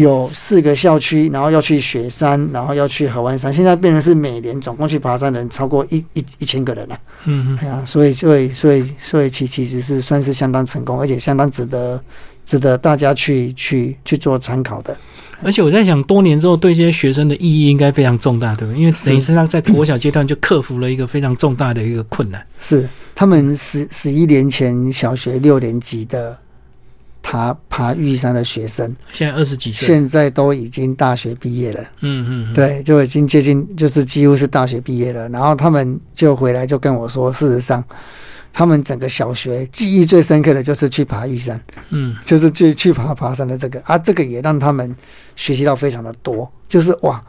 [0.00, 12.02] 有四个校区，然后要去雪山，然后要去合湾山，现在变成是每年总共去爬山的人超过一一一千个人了、嗯嗯哎呀，所以所以所以所以其其实是算是相当成功，而且相当值得
[12.44, 14.96] 值得大家去去去做参考的。
[15.42, 18.80] 而且我在想，多年之后对这些学生的意义应该非常重大，对不对？
[18.80, 22.46] 因为等于是他在国小阶段就克服了一个非常重大的一个困难。
[22.60, 26.38] 是他们十十一年前小学六年级的
[27.22, 31.80] 爬爬玉山的学生，现在二十几岁，现在都已经大学毕业了。
[32.00, 35.28] 嗯嗯，嗯，对，就已经接近，就是几乎是大学毕业了。
[35.28, 37.84] 然后他们就回来就跟我说，事实上，
[38.52, 41.60] 他们整个小学记忆最深刻的就是去爬玉山。
[41.90, 44.96] 嗯就是去去爬爬山的这个啊，这个也让他们
[45.36, 46.50] 学习到非常的多。
[46.68, 47.22] 就是哇，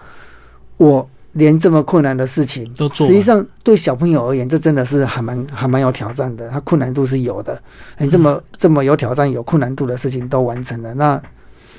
[0.78, 6.50] 我连这么困难的事情都做实际上对小朋友而言，这真的是还蛮还蛮有挑战的。
[6.50, 7.62] 他困难度是有的，
[7.98, 11.22] 你这么这么有挑战、有困难度的事情都完成了，那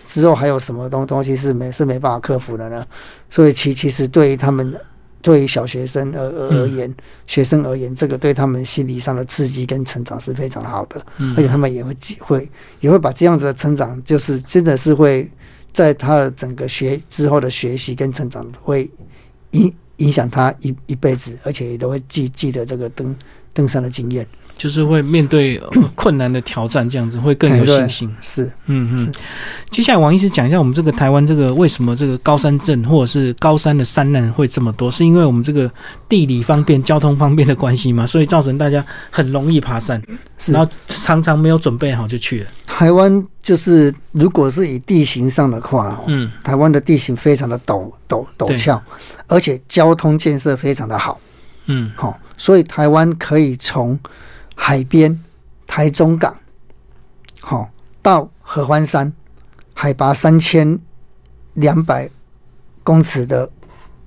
[0.04, 2.86] 之后还有什么东东西是没是没办法克服的呢？
[3.30, 4.74] 所以其其实对于他们。
[5.24, 6.92] 对于小学生而而而言，
[7.28, 11.00] 学生而言，这个对他们心理上的刺激跟成长是非常好的。
[11.18, 15.30] 嗯，而且他们也会记会也会把这样子的成长，就是真的是会
[15.72, 18.90] 在他的整个学之后的学习跟成长，会
[19.52, 23.16] 影影响他一一辈子，而且也都会记记得这个登
[23.54, 24.26] 登山的经验。
[24.56, 28.16] 就是会面对呃困难的挑战，这样子会更有信心。
[28.20, 28.44] 是。
[28.66, 29.12] 嗯嗯，
[29.70, 35.70] 接下来王医师讲一下我们这个台湾这个为什么这个高山症或者是高山的山难会这么多，是因为我们这个
[36.08, 40.00] 地理方便、交通方便的关系吗， 所以造成大家很容易爬山，
[40.38, 40.52] 是。
[40.52, 42.46] 然，后常常没有准备好就去了。
[42.66, 46.30] 台湾就是如果是以地形上的话，哦嗯。
[46.42, 48.80] 台湾的地形非常的陡陡陡峭，
[49.28, 51.20] 而且交通建设非常的好。
[51.66, 51.90] 嗯。
[51.94, 53.98] 好、所以台湾可以从
[54.64, 55.18] 海边
[55.66, 56.32] 台中港，
[57.40, 57.68] 好、
[58.00, 59.12] 到合欢山，
[59.74, 60.78] 海拔三千
[61.54, 62.08] 两百
[62.84, 63.50] 公尺的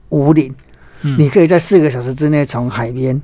[0.07, 0.55] 五岭，
[1.01, 3.21] 嗯，你可以在四个小时之内从海边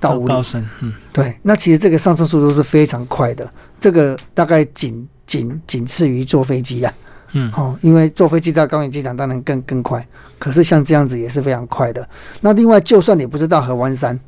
[0.00, 0.44] 到五岭。
[0.80, 6.92] 嗯对，那其实这个上升速度是非常快的，这个大概仅仅仅次于坐飞机啊。
[7.34, 10.04] 嗯哦，因为坐飞机到高原机场当然更更快，
[10.36, 12.06] 可是像这样子也是非常快的。
[12.40, 14.18] 那另外，就算你不是到合欢山，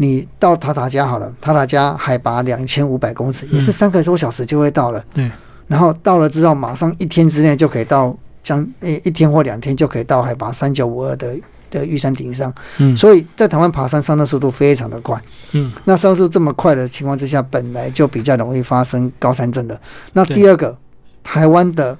[0.00, 5.04] 你到塔塔加好了，塔塔加海拔两千五百公尺，也是嗯三个多小时就会到了。
[5.12, 5.28] 对，
[5.66, 11.36] 然后到了之后，马上一天之内就可以到将诶一天或两天就可以到海拔三九五二的
[11.68, 12.54] 的玉山顶上。
[12.78, 15.20] 嗯所以在台湾爬山上的速度非常的快。
[15.50, 19.78] 嗯那上速这么快的情况之下，本来就比较容易发生高山症的。
[20.12, 20.78] 那第二个，
[21.24, 21.98] 台湾的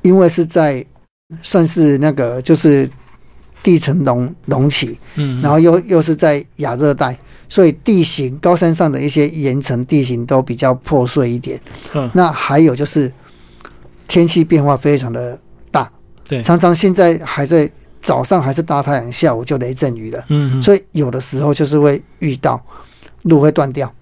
[0.00, 0.82] 因为是在
[1.42, 2.88] 算是那个就是
[3.62, 7.16] 地层隆隆起，嗯，然后又又是在亚热带，
[7.48, 11.60] 所以地形高山上的一些岩层地形都比较破碎一点。
[11.94, 13.12] 嗯那还有就是
[14.06, 15.38] 天气变化非常的
[15.70, 15.90] 大，
[16.26, 20.24] 对，常常现在还在早上还是大太阳，下午就雷阵雨了。
[20.28, 22.62] 嗯嗯所以有的时候就是会遇到
[23.22, 23.92] 路会断掉，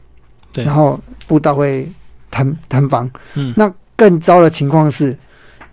[0.52, 1.88] 对，然后步道会
[2.30, 3.10] 坍坍方。
[3.34, 5.16] 嗯那更糟的情况是，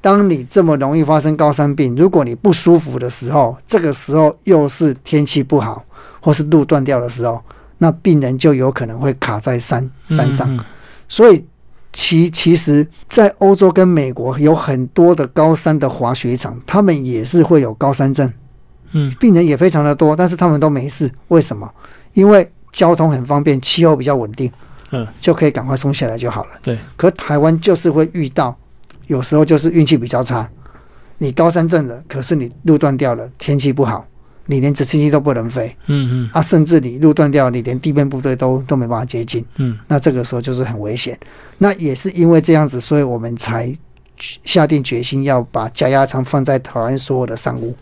[0.03, 5.81] 当你这么容易发生高山病，如果你不舒服的时候，这个时候又是天气不好
[6.19, 7.41] 或是路断掉的时候，
[7.77, 10.53] 那病人就有可能会卡在山山上。
[10.53, 10.65] 嗯嗯
[11.07, 11.45] 所以
[11.93, 18.29] 其其实，在欧洲跟美国有很多的高山的滑雪场，他们也是会有高山症。
[18.91, 21.09] 嗯病人也非常的多，但是他们都没事。
[21.29, 21.71] 为什么？
[22.13, 24.51] 因为交通很方便，气候比较稳定，
[24.91, 26.49] 嗯，就可以赶快松下来就好了。
[26.61, 28.55] 对，可台湾就是会遇到，
[29.07, 30.49] 有时候就是运气比较差，
[31.17, 34.07] 你高山症了，可是你路断掉了，天气不好，
[34.45, 35.75] 你连直升机都不能飞。
[35.87, 36.29] 嗯嗯。
[36.33, 39.45] 啊，甚至你路断掉，你连地面部队都都没办法接近。
[39.57, 39.77] 嗯。
[39.87, 41.17] 那这个时候就是很危险。
[41.57, 43.73] 那也是因为这样子，所以我们才
[44.43, 47.75] 下定决心要把加压舱放在台湾所有的山屋，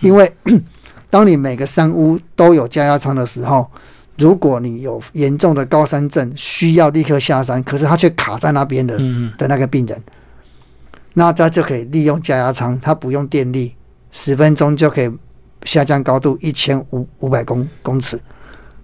[0.00, 0.30] 因为
[1.10, 3.68] 当你每个山屋都有加压舱的时候，
[4.16, 9.32] 如果你有严重的高山症，需要立刻下山，可是他却卡在那边的嗯。
[9.38, 10.00] 的那个病人，
[11.14, 13.74] 那它就可以利用加压舱，它不用电力，
[14.12, 15.10] 十分钟就可以
[15.64, 18.18] 下降高度一千五五百公公尺，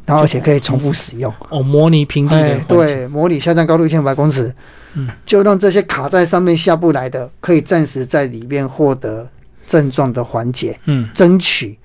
[0.04, 1.32] 然后而且可以重复使用。
[1.48, 4.54] 哦，模拟平地的对，模拟下降高度一千五百公尺，
[4.94, 9.28] 嗯，就让这些卡在上面下不来的，可以暂时在里面获得
[9.66, 11.78] 症状的缓解，嗯争取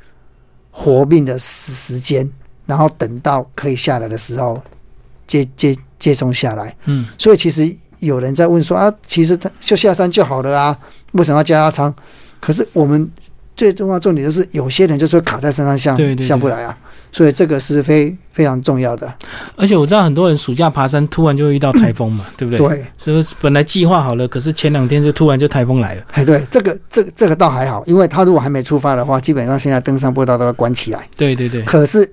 [0.72, 2.30] 活命的时时间，
[2.66, 4.62] 然后等到可以下来的时候
[5.28, 6.76] 接接接送下来。
[6.86, 10.78] 嗯所以其实有人在问说啊，其实他就下山就好了啊，
[11.14, 11.92] 为什么要加压舱？
[12.40, 13.10] 可是我们
[13.56, 16.76] 最重要重点就是，有些人就是会卡在山上下下不来啊，
[17.12, 19.14] 所以这个是非非常重要的。
[19.56, 22.68] 而且我知道很多人暑假爬山，突然就会遇到台风嘛， 对不对？
[22.68, 26.04] 对，所以本来计划好了，可是前两天就突然就台风来了。
[26.14, 31.08] 哎，对，这个这个这个倒还好，因为他如果还没出发的话，基本上现在登山步道都要关起来。
[31.16, 32.12] 对对对，可是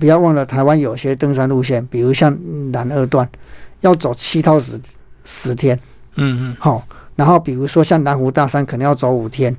[0.00, 2.34] 不要忘了，台湾有些登山路线，比如像
[2.72, 3.28] 南二段，
[3.82, 4.80] 要走七到十
[5.26, 5.78] 十天，
[6.14, 6.82] 嗯嗯好、
[7.14, 9.54] 然后比如说像南湖大山，可能要走五天。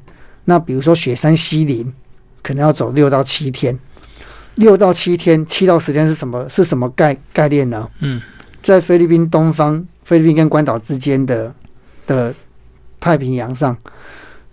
[0.46, 1.94] 那比如说雪山西林，
[2.42, 3.78] 可能要走六到七天。
[4.56, 6.50] 六到七天，七到十天是什么？
[6.50, 7.88] 是什么概概念呢？
[8.00, 8.20] 嗯
[8.60, 11.54] 在菲律宾东方，菲律宾跟关岛之间的
[12.08, 12.34] 的
[13.00, 13.78] 太平洋上，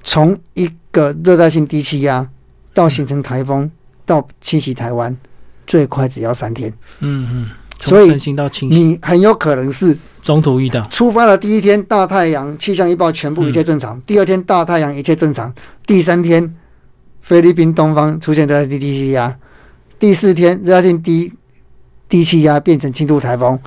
[0.05, 2.29] 从一个热带性低气压
[2.74, 3.68] 到形成台风，
[4.05, 5.16] 到侵袭台湾，
[5.66, 6.72] 最快只要三天。
[7.00, 7.50] 嗯嗯，
[7.85, 8.16] 所以
[8.68, 10.87] 你很有可能是中途遇到。
[10.88, 15.51] 出发的第一天大太阳，气象预报全部一切正常；第二天大太阳一切正常；
[15.87, 16.55] 第三天
[17.20, 19.31] 菲律宾东方出现热带低低气压；
[19.99, 21.33] 第四天热带性低
[22.09, 23.59] 低气压变成轻度台风，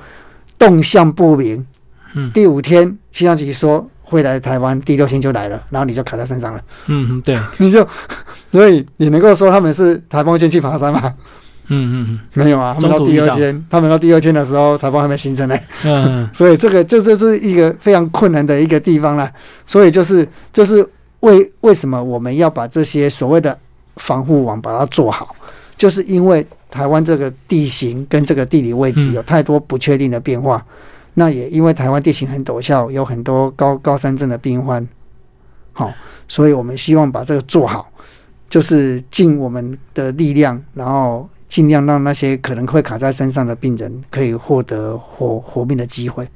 [0.58, 1.64] 动向不明。
[2.14, 2.30] 嗯。
[2.32, 7.86] 第五天气象局说会来台湾，第六天就来了，然后你就卡在身上了，嗯嗯，对， 你就
[8.50, 11.14] 所以你能够说他们是台风先去爬山吗？
[11.68, 15.56] 嗯嗯没有啊，他们到第二天，他们到第二天的时候，台风还没形成呢。
[15.84, 19.30] 嗯嗯 所以这个这这是一个非常困难的一个地方啦。
[19.66, 20.86] 所以就是就是
[21.20, 23.56] 为为什么我们要把这些所谓的
[23.96, 25.34] 防护网把它做好，
[25.76, 30.64] 就是因为台湾这个地形跟这个地理位置嗯有太多不确定的变化。
[31.14, 34.86] 那也因为台湾地形很陡峭，有很多高高山症的病患，
[35.72, 35.92] 好，
[36.28, 37.90] 所以我们希望把这个做好，
[38.48, 46.26] 就是尽我们的力量，然后尽量让那些可能会卡在身上的病人可以获得活活命的机会。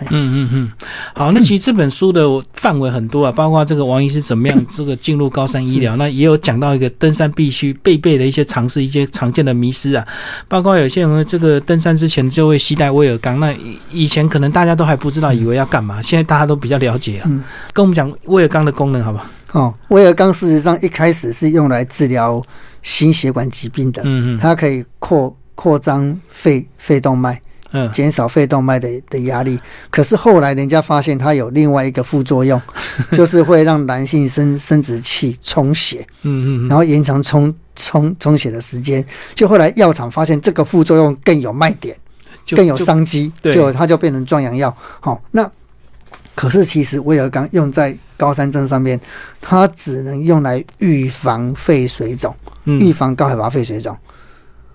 [0.00, 0.72] 嗯嗯嗯，
[1.12, 10.06] 好，那其实这本书的范围很多啊，包括这个王医师怎么样 这个进入高山医疗，那也有讲到一个登山必须必备的一些常识、一些常见的迷失啊，
[10.46, 17.24] 包括有些人这个登山之前就会携带威尔刚，那以以前可能大家都还不知道，以为要干嘛，现在大家都比较了解啊。
[17.28, 19.26] 嗯跟我们讲威尔刚的功能，好不好？
[19.52, 22.42] 哦，威尔刚事实上一开始是用来治疗
[22.82, 27.40] 心血管疾病的，嗯嗯它可以扩扩张肺肺动脉，
[27.72, 29.58] 嗯减少肺动脉的的压力。
[29.90, 32.60] 可是后来人家发现它有另外一个副作用，
[33.12, 39.04] 就是会让男性生生殖器充血，嗯嗯然后延长充充充血的时间。
[39.34, 41.96] 就后来药厂发现这个副作用更有卖点，
[42.50, 44.74] 更有商机，对就它就变成壮阳药。
[45.00, 45.50] 好、那
[46.38, 49.00] 可是其实威尔刚用在高山症上面，
[49.40, 52.32] 它只能用来预防肺水肿。
[52.64, 53.96] 预嗯防高海拔肺水肿。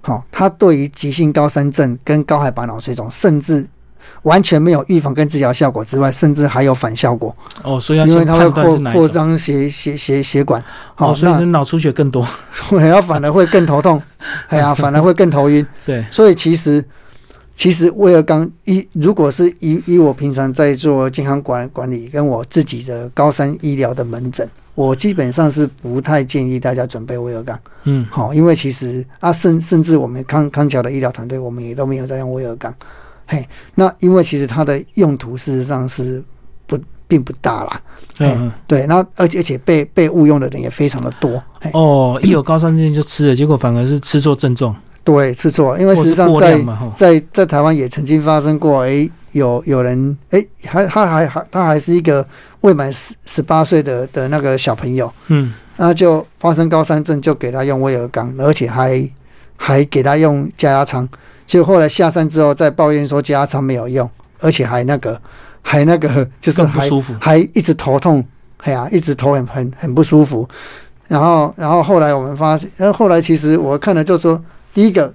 [0.02, 3.66] 好、它对于急性高山症跟高海拔脑水肿，甚至
[4.24, 9.08] 完全没有预防跟治疗效果之外，甚至还有反效果，哦，所以要因为它会扩扩。
[9.08, 10.62] 张血血血血管。
[10.96, 12.28] 好、哦，所以那脑出血更多。
[12.72, 14.04] 然后反而会更头痛，
[14.50, 15.66] 哎呀，反而会更头晕。
[15.86, 16.84] 对，所以其实
[17.56, 27.58] 其实威尔刚一，如果是以以我平常在做健康管管理，跟我自己的高山医疗的门诊，我基本上是不太建议大家准备威尔刚。
[27.84, 32.74] 嗯好，因为其实啊，甚甚至我们康康桥的医疗团队，我们也都没有在用威尔刚。
[33.28, 36.22] 嘿，那因为其实它的用途事实上是
[36.66, 36.78] 不
[37.08, 37.82] 并不大啦。
[38.18, 38.52] 嗯嗯。
[38.68, 41.42] 对，那而且而且被被误用的人也非常的多。
[41.62, 46.60] 嘿，哦，一有高山症就吃了，结果反而是吃错症状，对，吃错，因为实际上在。
[46.96, 52.26] 在在台湾也曾经发生过，诶，有有人诶，还他还还他还是一个
[52.62, 59.10] 未满十十八岁的的那个小朋友，嗯那就发生高山症，就给他用威尔刚，而且还
[59.58, 61.08] 还给他用加压舱，
[61.46, 65.20] 就后来下山之后再抱怨说加压舱没有用，而且还那个
[65.62, 67.14] 还那个就是还舒服。
[67.20, 68.24] 还一直头痛，
[68.60, 70.48] 哎呀，一直头很很很不舒服。
[71.08, 74.42] 然后，然后后来我们发现，然后后来其实我看了就说，
[74.74, 75.14] 第一个，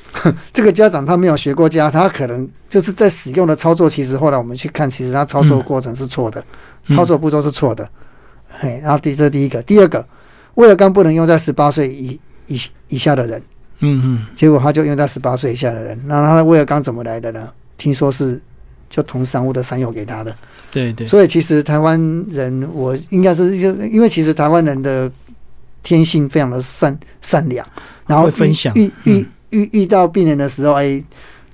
[0.52, 6.44] 这个家长他没有学过家，他可能就是在使用的操作，其实后来我们去看，其实他操作过程是错的，
[6.86, 7.88] 嗯操作步骤是错的。
[8.60, 10.06] 嘿，然后第这是第一个，第二个，
[10.54, 13.42] 威尔刚不能用在十八岁以以以下的人，
[13.80, 15.98] 嗯嗯，结果他就用在十八岁以下的人。
[16.06, 17.48] 那他的威尔刚怎么来的呢？
[17.78, 18.40] 听说是
[18.90, 20.36] 就同商务的山友给他的。
[20.70, 21.98] 对对，所以其实台湾
[22.30, 25.10] 人，我应该是就因为其实台湾人的
[25.82, 27.66] 天性非常的善善良，
[28.06, 31.02] 然后分享遇遇嗯遇遇到病人的时候，哎，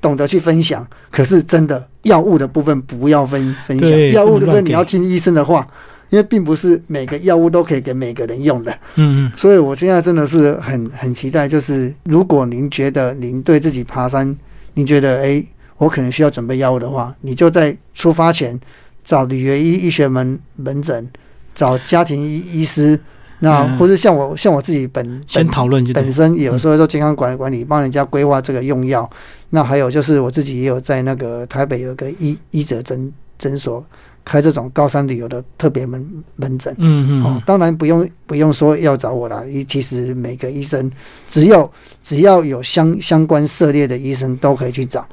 [0.00, 0.86] 懂得去分享。
[1.10, 5.66] 可是真的药物的部分不要分分享，对药物的部分你要听医生的话，
[6.10, 8.70] 因为并不是每个药物都可以给每个人用的。
[8.94, 14.36] 嗯嗯，所以我现在真的是很很期待，就是如果您觉得您对自己爬山，
[14.74, 15.44] 您觉得诶，
[15.76, 18.58] 我可能需要准备药物的话，你就在出发前
[19.02, 21.08] 找旅游医医学门门诊，
[21.54, 23.00] 找家庭医医师，
[23.40, 26.12] 那嗯或者像我像我自己本先本讨论就本。
[26.12, 29.08] 身有时候做健康管理管理，帮人家规划这个用药。
[29.50, 33.84] 那还有就是我自己也有在那个台北有个医医者诊诊所
[34.24, 36.74] 开这种高山旅游的特别门门诊。
[36.78, 40.90] 嗯嗯哦，当然不用不用说要找我啦，医其实每个医生
[41.28, 41.70] 只要
[42.02, 45.06] 只要有相相关涉猎的医生都可以去找，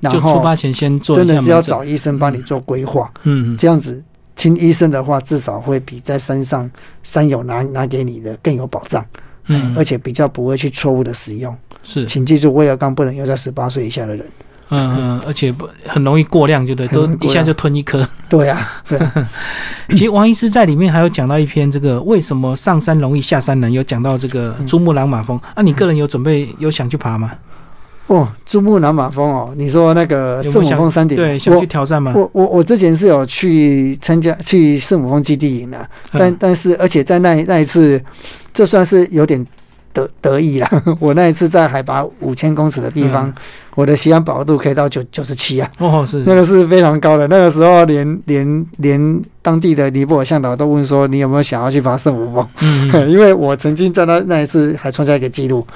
[0.00, 4.02] 然后出后发前先做真的是要找医生帮你做规划，嗯嗯这样子
[4.36, 6.70] 听医生的话，至少会比在山上
[7.02, 9.04] 山友拿拿给你的更有保障，
[9.46, 11.56] 嗯，而且比较不会去错误的使用。
[11.82, 14.24] 是请记住，威尔刚不能用在十八岁以下的人。
[14.68, 18.04] 嗯嗯，而且不很容易过量，就对，都一下就吞一颗。
[18.28, 18.98] 对啊，对，
[19.90, 25.38] 其实王医师在里面还有讲到一篇这个为什么上山容易下山难，有讲到这个珠穆朗玛峰。
[25.54, 27.32] 啊，你个人有准备有想去爬吗？
[28.08, 32.12] 哦，珠穆朗玛峰哦，你说那个圣母峰山顶，对，想我去挑战吗？
[32.14, 38.00] 我我我之前是有去参加去圣母峰基地营的，但嗯但是而且在那那一次，
[38.54, 39.44] 这算是有点
[39.92, 40.68] 得得意了。
[41.00, 43.34] 我那一次在海拔五千公尺的地方，嗯
[43.76, 47.28] 我的吸氧饱和度可以到九九十七啊，哦，是那个是非常高的。
[47.28, 52.48] 那个时候连连连当地的尼泊尔向导都问说你有没有想要去爬圣母峰？
[52.62, 55.66] 嗯嗯 因为我曾经在那那一次还创下一个记录，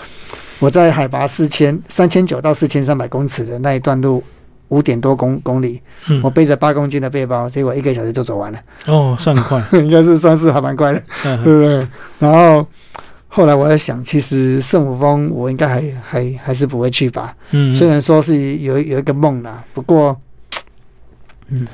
[0.61, 4.22] 我在海拔四千三千九到四千三百公尺的那一段路。
[4.70, 9.61] 五点多公公里，嗯我背着八公斤的背包，结果一个小时就走完了，哦，算很快。
[9.80, 11.88] 应该是算是还蛮快的，对嗯不对？
[12.20, 12.64] 然后
[13.26, 20.16] 后来我在想，其实圣母峰我应该还还还是不会去吧，嗯，虽然说是有有一个梦啦，不过
[21.48, 21.66] 嗯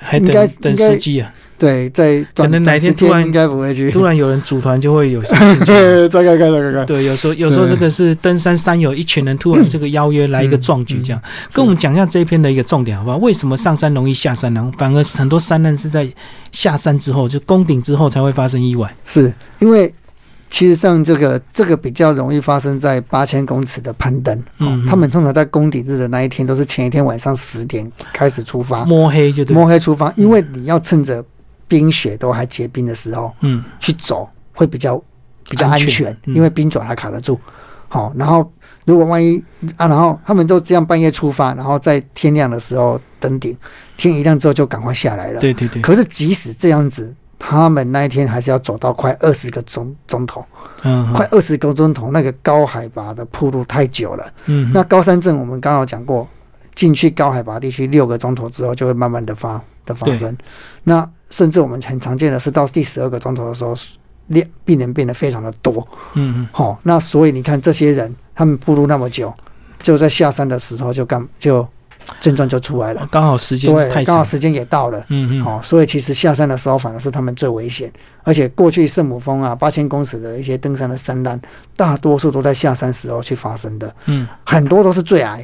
[0.00, 1.34] 还应该等时机啊，
[1.64, 5.64] 对在可能哪天突然应该不会去，突然有人组团就会有 兴趣。
[6.08, 13.16] 再看看再看看，对，有时候有时候这个是登山山友一群人突然这个邀约来一个壮举，这样跟我们讲一下这一篇的一个重点好不好？
[13.16, 14.70] 为什么上山容易下山难？
[14.72, 16.06] 反而很多山难是在
[16.52, 18.94] 下山之后，就攻顶之后才会发生意外。
[19.06, 19.92] 是因为
[20.50, 31.24] 其实上这个这个比较容易发生在八千公尺的攀登，哦嗯，他们通常在攻顶日的那一天都是前一天晚上十点开始出发，摸黑就对，摸黑出发，因为你要趁着
[31.66, 35.02] 冰雪都还结冰的时候嗯去走，会比较
[35.48, 37.38] 比较安安全因为冰爪还卡得住。
[37.88, 38.50] 好，然后
[38.84, 39.42] 如果万一
[39.76, 43.56] 啊，然后他们都这样半夜出发，然后在天亮的时候登顶，
[43.96, 45.40] 天一亮之后就赶快下来了。
[45.40, 50.44] 对对对，可是即使这样子，他们那一天还是要走到快二十个钟钟头，
[50.82, 54.26] 嗯快二十个钟头，那个高海拔的铺路太久了。
[54.46, 56.26] 嗯，那高山症我们刚刚有讲过，
[56.74, 60.36] 进去高海拔地区六个钟头之后，就会慢慢的发的发生。
[60.82, 63.74] 那甚至我们很常见的是到第十二个钟头的时候，
[64.28, 65.86] 病病人变得非常的多。
[66.14, 69.32] 嗯嗯好、那所以你看这些人，他们步入那么久，
[69.80, 71.66] 就在下山的时候就干就
[72.20, 73.08] 症状就出来了嗯，。
[73.10, 74.98] 刚好时间对，刚好时间也到了。
[75.08, 81.40] 嗯嗯，好、所以其实下山的时候反而是他们最危险，而且过去圣母峰啊八千公尺的一些登山的山难，
[81.76, 85.38] 大多数都在下山时候去发生的，嗯很多都是坠崖。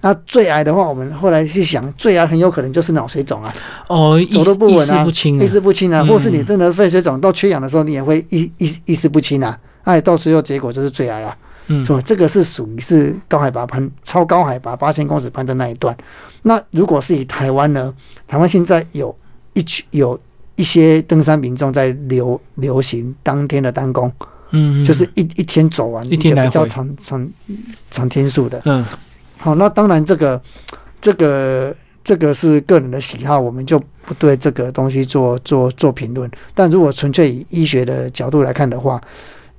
[0.00, 3.54] 那坠崖的话，我们后来去想，坠崖很有可能就是脑水肿啊，
[3.88, 11.36] 哦，走路不意稳啊识不清啊意，识不清啊，嗯或是你真的肺水肿到缺氧的时候，你也会意意意识不清啊，哎，到最后结果就是坠崖啊。
[11.72, 12.02] 嗯是吧？
[12.04, 15.96] 这个是属于是高海拔攀超高海拔八千公尺攀的那一段。
[16.42, 17.94] 那如果是以台湾呢？
[18.26, 19.14] 台湾现在有
[19.52, 20.18] 一群有
[20.56, 24.10] 一些登山民众在流流行当天的单攻，
[24.50, 27.28] 嗯，嗯就是一一天走完一天个比较长长
[27.92, 28.60] 长天数的。
[28.64, 28.84] 嗯
[29.40, 30.40] 好，那当然这个
[31.00, 31.74] 这个
[32.04, 36.30] 这个是个人的喜好，我们就不对这个东西做做做评论。
[36.54, 39.00] 但如果纯粹以医学的角度来看的话，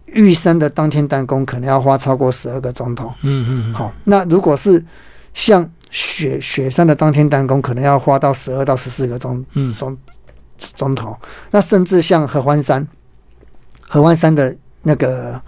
[0.05, 3.11] 玉山的当天单攻可能要花超过十二个钟头。
[3.21, 4.84] 嗯嗯，好，那如果是
[5.34, 9.97] 像雪雪山的当天单攻，可能要花到十二到十四个钟嗯钟
[10.75, 11.17] 钟头。
[11.49, 12.88] 那甚至像合欢山，
[13.82, 15.41] 合欢山的那个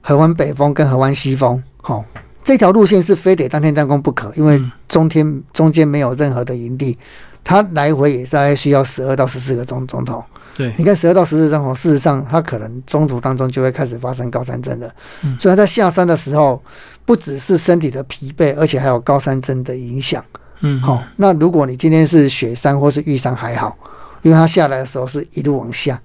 [0.00, 2.04] 合欢北峰跟合欢西峰，好、
[2.44, 6.96] 这条路线是非得当天单攻不可，因为嗯中天中间没有任何的营地，
[7.42, 10.22] 它来回也大概需要十二到十四个钟钟头。
[10.56, 14.88] 对，你看十二到十四钟头，事实上它可能中途当中就会开始发生高山症了。
[15.22, 16.62] 嗯所以他在下山的时候，
[17.04, 20.22] 不只是身体的疲惫，而且还有高山症的影响。
[20.60, 23.76] 嗯，好、那如果你今天是雪山或是玉山还好，
[24.22, 26.00] 因为它下来的时候是一路往下，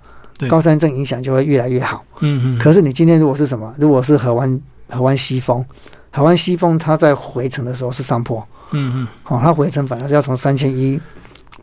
[0.49, 2.03] 高山症影响就会越来越好。
[2.21, 3.71] 嗯嗯，可是你今天如果是什么？
[3.77, 4.59] 如果是河湾
[4.89, 5.63] 河湾西峰，
[6.11, 10.99] 河湾西峰它在回程的时候是上坡，嗯嗯，哦，它回程反而是要从三千一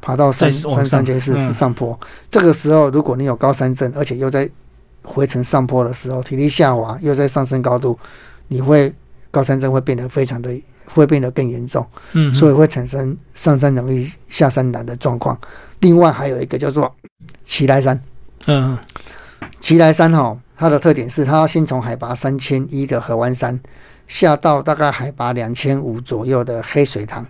[0.00, 1.48] 爬到三三三千四嗯。
[1.48, 1.98] 是上坡。
[2.30, 4.48] 这个时候，如果你有高山症，而且又在
[5.02, 7.98] 回程上坡的时候，体力下滑，又在上升高度，
[8.48, 8.92] 你会
[9.30, 10.50] 高山症会变得非常的
[10.94, 15.38] 会变得更严重，嗯，所以会产生上山容易下山难的状况。
[15.80, 16.94] 另外还有一个叫做
[17.44, 18.00] 奇来山，
[18.46, 18.78] 嗯
[19.60, 23.58] 奇来山哈、它的特点是它要先从海拔三千一的河湾山
[24.06, 27.26] 下到大概海拔两千五左右的黑水塘，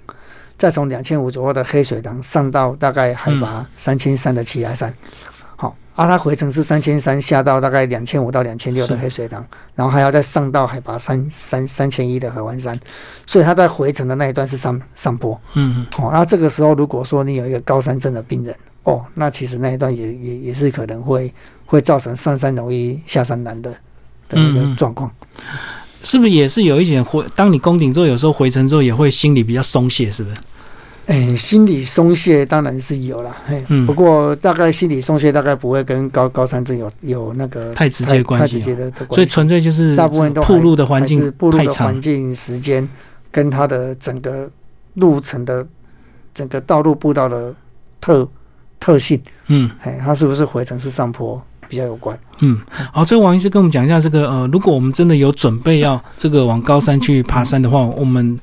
[0.59, 4.93] 再从两千五左右的黑水塘上到大概海拔三千三的奇崖山。
[5.57, 9.43] 好、啊，它回程是三千三下到大概两千五到两千六的黑水塘，
[9.75, 12.79] 然后还要再上到海拔三三三千一的河湾山，
[13.27, 15.41] 所以它在回程的那一段是上上坡。
[15.55, 21.33] 嗯哦，那这个时候如果说你有一个高山症的病人，哦，那其实那一段也也也是可能会
[21.65, 23.73] 会造成上山容易下山难的
[24.29, 25.11] 的一个状况。
[26.07, 27.25] 是不是也是有一点回？
[27.35, 30.37] 当你攻顶之后，有时候回程之后也会心里比较松懈，是不是？
[31.07, 33.85] 哎、心理松懈当然是有了，嘿，嗯。
[33.85, 41.87] 不过大概心理松懈大概不会跟高高山症有有那个太直接关系哦太直接的的关系，所以纯粹就是大部分都还铺路的环境步入的太长。
[41.89, 42.89] 环，境时间
[43.33, 44.49] 跟它的整个
[44.95, 45.67] 路程的
[46.33, 47.55] 整个道路步道的
[48.01, 48.29] 特
[48.79, 49.71] 特性，嗯。
[49.83, 52.19] 哎，它是不是回程是上坡比较有关。
[52.41, 52.59] 嗯。
[52.93, 58.39] 好，最后王医师跟我们讲一下这个呃，如果我们真的有准备要这个往高山去爬山的话，我们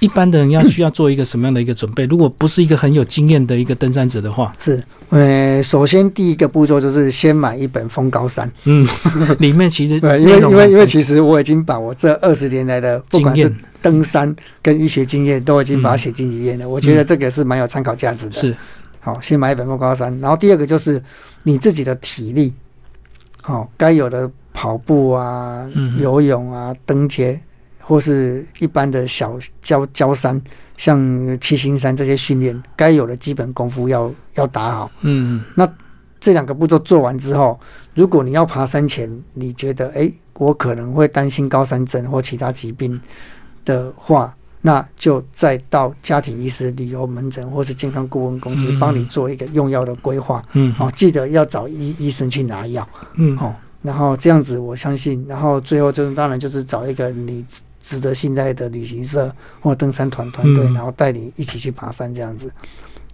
[0.00, 2.04] 一般的人要需要做一个什么样的一个准备？
[2.06, 8.46] 如果不是一个很有经验的一个登山者的话，是，呃，首先第一个步骤就是先买一本《封高山》。
[8.64, 8.86] 嗯，
[9.38, 18.34] 里面其实 对，因为因为因为其实我已经把我这二十年来的不经管是验登山跟医学经验都已经把它写进里面了，我觉得这个是蛮有参考价值的。
[18.34, 18.54] 是
[19.00, 21.02] 好，先买一本《封高山》，然后第二个就是
[21.44, 22.52] 你自己的体力，
[23.40, 27.38] 好，该有的跑步啊、嗯游泳啊、登阶，
[27.80, 30.40] 或是一般的小郊郊山，
[30.76, 34.90] 像七星山这些训练，该有的基本功夫要要打好。
[35.02, 35.70] 嗯那
[36.18, 37.60] 这两个步骤做完之后，
[37.94, 42.98] 如果你要爬山前，你觉得诶，我可能会担心高山症或其他疾病
[43.66, 44.34] 的话，
[44.66, 50.42] 那就再到家庭医师、旅游门诊或是健康顾问公司嗯帮你做一个用药的规划。
[50.54, 52.88] 嗯哦，记得要找医医生去拿药。
[53.16, 62.50] 嗯哦，然后这样子，我相信，然后最后就是当然就是找一个你值值得信赖的旅行社或登山团团队，嗯然后带你一起去爬山这样子。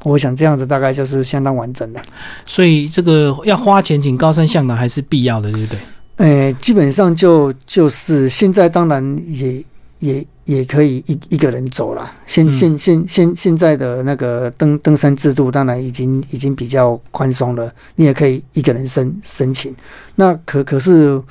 [0.04, 2.00] 我想这样子大概就是相当完整的。
[2.46, 5.78] 所以这个要花钱请高山向导还是必要的，对不对？
[6.16, 9.64] 呃，基本上就就是现在当然也
[10.00, 12.10] 也也可以一一个人走了。
[12.26, 19.74] 现嗯现现现现在的那个登登山制度当然已经已经比较宽松了，你也可以一个人申申请。
[20.16, 21.22] 那可可是，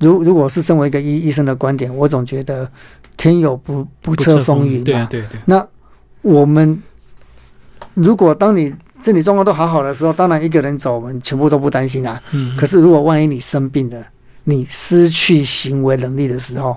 [0.00, 2.70] 如如果是身为一个医医生的观点，我总觉得
[3.16, 5.06] 天有不不测风云嘛。
[5.10, 5.66] 对对，那
[6.22, 6.82] 我们
[7.94, 12.22] 如果当你身体状况都好好的时候，当然一个人走，我们全部都不担心啊。
[12.30, 14.02] 嗯，可是如果万一你生病了，
[14.44, 16.76] 你失去行为能力的时候，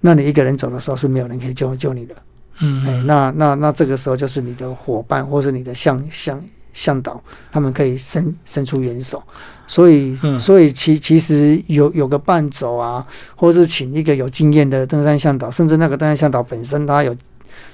[0.00, 2.14] 那你一个人走的时候是没有人可以救救你的。
[2.60, 6.42] 嗯哎、那那那这个时候就是你的伙伴或是你的向向
[6.72, 7.22] 向导，
[7.52, 9.22] 他们可以伸伸出援手。
[9.66, 17.14] 所以，嗯所以其其实有有个伴走啊，或是请一个有经验的登山向导，甚至那个登山向导本身他有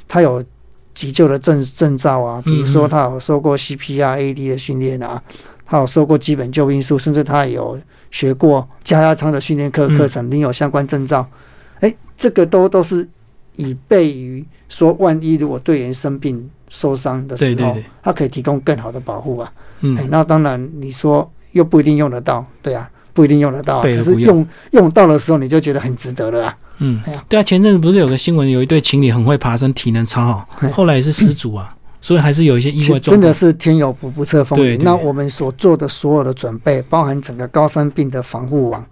[0.08, 0.44] 他有
[0.92, 5.22] 急救的证证照啊，比如说他有受过 CPR、AED 的训练啊，
[5.64, 11.26] 他有受过基本救命术，甚至他有学过加压舱的训练课嗯课程，你有相关证照，
[11.80, 13.08] 哎、这个都都是
[13.56, 19.52] 以备于说，万一如果队员生病受伤的时候，对对对他可以提供更好的保护啊。
[19.56, 26.58] 哎、嗯，那当然你说又不一定用得到，对啊，不一定用得到、可是用用到的时候，你就觉得很值得了啊。
[26.78, 34.78] 嗯哎呀，对啊，前阵子不是有个新闻，有一对情侣很会爬山，体能超好，哎后来也是失足啊，所以还是有一些意其外真的是天有不不测风云。
[34.82, 38.84] 那我们所做的所有的准备，包含整个高山病的防护网，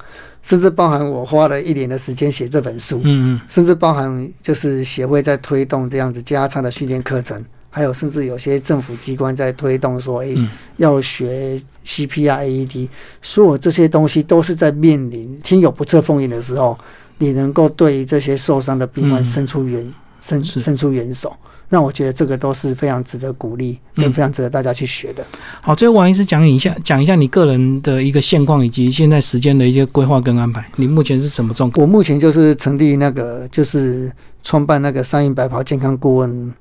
[0.43, 3.41] 甚至包含我花了一年的时间写这本书，嗯嗯。
[3.49, 10.51] 甚至包含就是协会在推动这样子加长的训练课程，还有甚至有些政府机关在推动说，诶、嗯。
[10.79, 12.89] 要学 CPR、AED，
[13.23, 16.77] 所有这些东西都是在面临天有不测风云的时候，
[17.19, 19.27] 你能够对这些受伤的病患嗯。
[19.27, 21.33] 伸出援、伸伸出援手。
[21.73, 25.25] 那我觉得这个都是非常值得鼓励，跟嗯非常值得大家去学的。
[25.63, 30.71] 好，最后王医师讲一下，讲一下你个人的一个现况以及现在时间的一些规划跟安排。
[30.77, 31.81] 你目前是什么状况？
[31.81, 34.13] 我目前就是成立那个，就是
[34.45, 36.55] 创办那个三银白袍健康顾问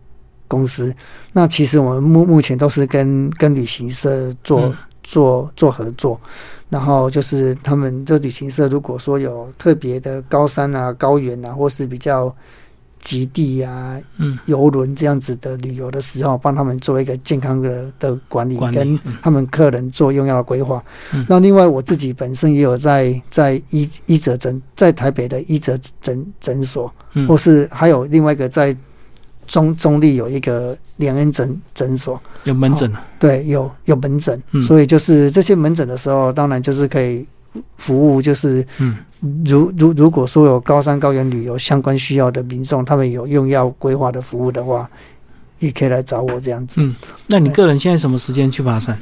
[0.48, 0.96] 公司。
[1.34, 6.18] 那其实我们目目前都是跟跟旅行社做、嗯做做合作，
[6.70, 12.34] 然后就是他们这旅行社如果说有特别的高山啊、高原啊，或是比较
[13.02, 19.18] 极地啊、嗯，游轮这样子的旅游的时候，帮他们做一个健康的的管理管理跟嗯。
[19.22, 20.84] 他们客人做用药的规划。
[21.14, 21.26] 嗯。
[21.28, 27.28] 那另外我自己本身也有在在医医者诊在台北的医者诊诊所，嗯。
[27.28, 28.76] 或是还有另外一个在
[29.48, 33.04] 中中立有一个两恩诊诊所，有门诊了。
[33.20, 34.62] 对，有有门诊，嗯。
[34.62, 37.26] 所以就是这些门诊的时候，当然就是可以
[37.78, 38.98] 服务，就是嗯
[39.46, 44.90] 如如如果说有高山高原旅游相关需要的民众，他们有用药规划的服务的话，
[45.60, 46.82] 也可以来找我这样子。
[46.82, 46.96] 嗯，
[47.28, 48.98] 那你个人现在什么时间去爬山？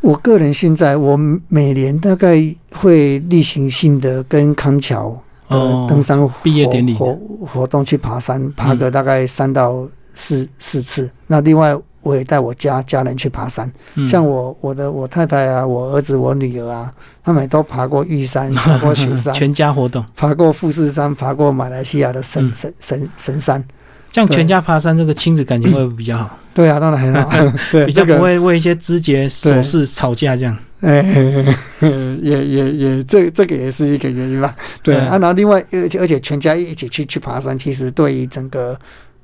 [0.00, 1.16] 我个人现在，我
[1.48, 2.36] 每年大概
[2.72, 11.10] 会例行性的跟康桥呃哦，登山毕业典礼活活活动去爬山，爬个大概三到四四次。
[11.26, 11.74] 那另外
[12.04, 16.92] 我也带我家家人去爬山，嗯像我我的我太太啊，我儿子我女儿啊，
[17.24, 23.64] 他们都爬过玉山， 爬过雪山，全家活动，爬过富士山，爬过马来西亚的神嗯神神神山。
[24.12, 26.38] 这样全家爬山，这个亲子感情会比较好？
[26.54, 27.30] 对啊，当然很好，
[27.72, 30.56] 对比较不会为一些枝节琐事吵架这样。
[30.82, 31.02] 哎，
[32.22, 34.54] 也也也，这这个也是一个原因吧。
[34.82, 38.78] 对嗯啊，然后另外，而且而且全家一起去去爬山，其实对于整个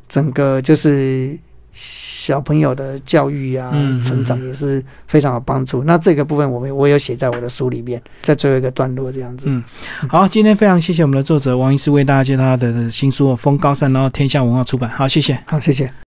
[0.09, 1.39] 整个就是
[1.73, 3.71] 小朋友的教育啊、
[4.03, 5.85] 成长也是非常有帮助。
[5.85, 9.47] 那这个部分我们我有写在我的书里面，在最后一个段落这样子。
[9.49, 9.63] 嗯
[10.09, 14.91] 好，今天非常谢谢我们的作者王医师为大家介绍他的新书《风高山》，然后天下文化出版。
[14.91, 15.39] 好，谢谢。
[15.47, 15.91] 好，谢谢。